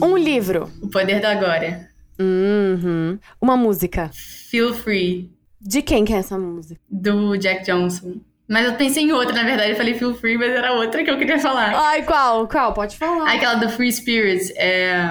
Um 0.00 0.16
livro. 0.16 0.70
O 0.80 0.88
Poder 0.88 1.20
do 1.20 1.26
Agora. 1.26 1.95
Uhum. 2.18 3.18
Uma 3.40 3.56
música. 3.56 4.10
Feel 4.12 4.74
Free. 4.74 5.30
De 5.60 5.82
quem 5.82 6.04
que 6.04 6.12
é 6.12 6.18
essa 6.18 6.38
música? 6.38 6.80
Do 6.88 7.36
Jack 7.36 7.64
Johnson. 7.64 8.20
Mas 8.48 8.64
eu 8.66 8.74
pensei 8.74 9.02
em 9.02 9.12
outra, 9.12 9.34
na 9.34 9.42
verdade. 9.42 9.72
Eu 9.72 9.76
falei 9.76 9.94
Feel 9.94 10.14
Free, 10.14 10.38
mas 10.38 10.50
era 10.50 10.72
outra 10.72 11.02
que 11.02 11.10
eu 11.10 11.18
queria 11.18 11.38
falar. 11.38 11.74
Ai, 11.74 12.04
qual? 12.04 12.46
Qual? 12.46 12.72
Pode 12.72 12.96
falar. 12.96 13.32
Aquela 13.32 13.54
do 13.54 13.68
Free 13.68 13.90
Spirits. 13.90 14.52
É... 14.56 15.10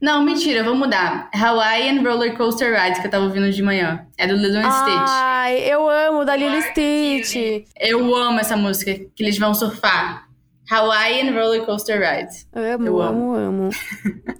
Não, 0.00 0.22
mentira, 0.22 0.62
vou 0.62 0.74
mudar. 0.74 1.30
Hawaiian 1.32 2.02
Roller 2.02 2.36
Coaster 2.36 2.78
Ride, 2.78 3.00
que 3.00 3.06
eu 3.06 3.10
tava 3.10 3.24
ouvindo 3.24 3.50
de 3.50 3.62
manhã. 3.62 4.06
É 4.18 4.26
do 4.26 4.34
Lilo 4.34 4.58
Stitch. 4.58 5.08
Ai, 5.08 5.60
eu 5.60 5.88
amo 5.88 6.24
da 6.24 6.36
Lilo 6.36 6.60
Stitch. 6.60 7.66
Eu 7.80 8.14
amo 8.14 8.38
essa 8.40 8.56
música, 8.56 8.92
que 9.14 9.22
eles 9.22 9.38
vão 9.38 9.54
surfar. 9.54 10.28
Hawaiian 10.70 11.32
Roller 11.32 11.64
Coaster 11.64 12.00
Ride. 12.00 12.46
Amo, 12.52 12.86
eu 12.86 13.00
amo, 13.00 13.34
amo. 13.34 13.70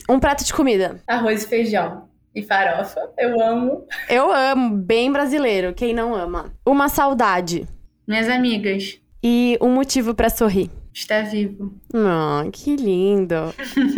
um 0.08 0.18
prato 0.18 0.44
de 0.44 0.52
comida. 0.52 1.00
Arroz 1.06 1.44
e 1.44 1.48
feijão. 1.48 2.08
E 2.34 2.42
farofa. 2.42 3.00
Eu 3.16 3.40
amo. 3.40 3.86
Eu 4.08 4.32
amo. 4.32 4.76
Bem 4.76 5.12
brasileiro. 5.12 5.72
Quem 5.72 5.94
não 5.94 6.14
ama? 6.14 6.52
Uma 6.66 6.88
saudade. 6.88 7.68
Minhas 8.06 8.28
amigas. 8.28 8.98
E 9.22 9.56
um 9.60 9.70
motivo 9.70 10.14
para 10.14 10.28
sorrir. 10.28 10.70
Estar 10.92 11.22
vivo. 11.24 11.74
Oh, 11.92 12.50
que 12.50 12.76
lindo. 12.76 13.54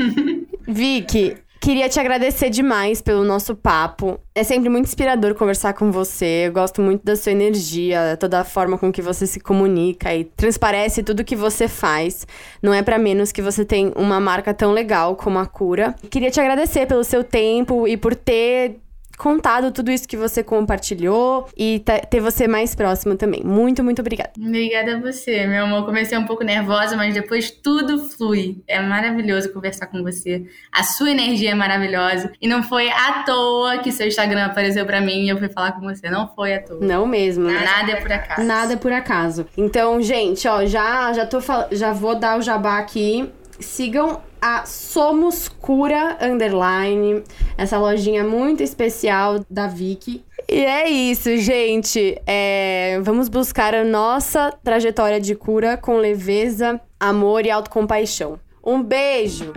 Vicky, 0.69 1.37
Queria 1.67 1.89
te 1.89 1.99
agradecer 1.99 2.49
demais 2.49 3.03
pelo 3.03 3.25
nosso 3.25 3.53
papo. 3.57 4.21
É 4.33 4.45
sempre 4.45 4.69
muito 4.69 4.87
inspirador 4.87 5.35
conversar 5.35 5.73
com 5.73 5.91
você. 5.91 6.45
Eu 6.47 6.53
gosto 6.53 6.81
muito 6.81 7.05
da 7.05 7.17
sua 7.17 7.33
energia, 7.33 8.17
toda 8.21 8.39
a 8.39 8.45
forma 8.45 8.79
com 8.79 8.93
que 8.93 9.03
você 9.03 9.27
se 9.27 9.41
comunica 9.41 10.15
e 10.15 10.23
transparece 10.23 11.03
tudo 11.03 11.25
que 11.25 11.35
você 11.35 11.67
faz. 11.67 12.25
Não 12.63 12.73
é 12.73 12.85
para 12.85 13.01
menos 13.01 13.33
que 13.33 13.43
você 13.43 13.65
tem 13.65 13.93
uma 13.97 14.21
marca 14.21 14.55
tão 14.55 14.71
legal 14.71 15.17
como 15.17 15.41
a 15.41 15.45
Cura. 15.45 15.97
Queria 16.09 16.31
te 16.31 16.39
agradecer 16.39 16.87
pelo 16.87 17.03
seu 17.03 17.25
tempo 17.25 17.89
e 17.89 17.97
por 17.97 18.15
ter 18.15 18.79
contado 19.17 19.71
tudo 19.71 19.91
isso 19.91 20.07
que 20.07 20.17
você 20.17 20.43
compartilhou 20.43 21.49
e 21.57 21.83
ter 22.11 22.21
você 22.21 22.47
mais 22.47 22.75
próximo 22.75 23.17
também. 23.17 23.43
Muito, 23.43 23.83
muito 23.83 24.01
obrigada. 24.01 24.31
Obrigada 24.39 24.97
a 24.97 25.01
você, 25.01 25.47
meu 25.47 25.65
amor. 25.65 25.85
Comecei 25.85 26.17
um 26.17 26.27
pouco 26.27 26.45
nervosa, 26.45 26.97
mas 26.97 27.15
depois 27.15 27.51
tudo 27.51 27.99
flui. 27.99 28.63
É 28.67 28.81
maravilhoso 28.81 29.53
conversar 29.53 29.87
com 29.87 30.03
você. 30.03 30.45
A 30.73 30.83
sua 30.83 31.11
energia 31.11 31.53
é 31.53 31.55
maravilhosa. 31.55 32.33
E 32.41 32.47
não 32.47 32.63
foi 32.63 32.91
à 32.91 33.23
toa 33.25 33.79
que 33.79 33.91
seu 33.91 34.07
Instagram 34.07 34.47
apareceu 34.47 34.85
para 34.85 35.01
mim 35.01 35.25
e 35.25 35.29
eu 35.29 35.39
fui 35.39 35.49
falar 35.49 35.73
com 35.73 35.81
você. 35.81 36.11
Não 36.11 36.29
foi 36.35 36.55
à 36.55 36.63
toa. 36.63 36.79
Não 36.81 37.07
mesmo. 37.07 37.51
Nada 37.51 37.93
é 37.93 37.97
por 37.97 38.13
acaso. 38.13 38.43
Nada 38.43 38.73
é 38.73 38.77
por 38.77 38.93
acaso. 38.93 39.47
Então, 39.57 40.01
gente, 40.03 40.47
ó, 40.47 40.65
já 40.67 41.13
já 41.13 41.27
tô 41.27 41.39
já 41.73 41.93
vou 41.93 42.15
dar 42.15 42.39
o 42.39 42.43
jabá 42.43 42.79
aqui. 42.79 43.31
Sigam 43.59 44.21
a 44.47 44.65
Somos 44.65 45.49
Cura 45.49 46.19
Underline, 46.23 47.25
essa 47.59 47.79
lojinha 47.79 48.23
muito 48.23 48.63
especial 48.63 49.45
da 49.51 49.67
Vicky. 49.67 50.25
E 50.49 50.65
é 50.65 50.89
isso, 50.89 51.37
gente. 51.39 52.17
É, 52.25 53.01
vamos 53.03 53.29
buscar 53.29 53.75
a 53.75 53.83
nossa 53.83 54.53
trajetória 54.63 55.21
de 55.21 55.35
cura 55.35 55.77
com 55.77 55.97
leveza, 55.97 56.81
amor 57.01 57.45
e 57.45 57.51
autocompaixão. 57.51 58.39
Um 58.65 58.81
beijo! 58.81 59.53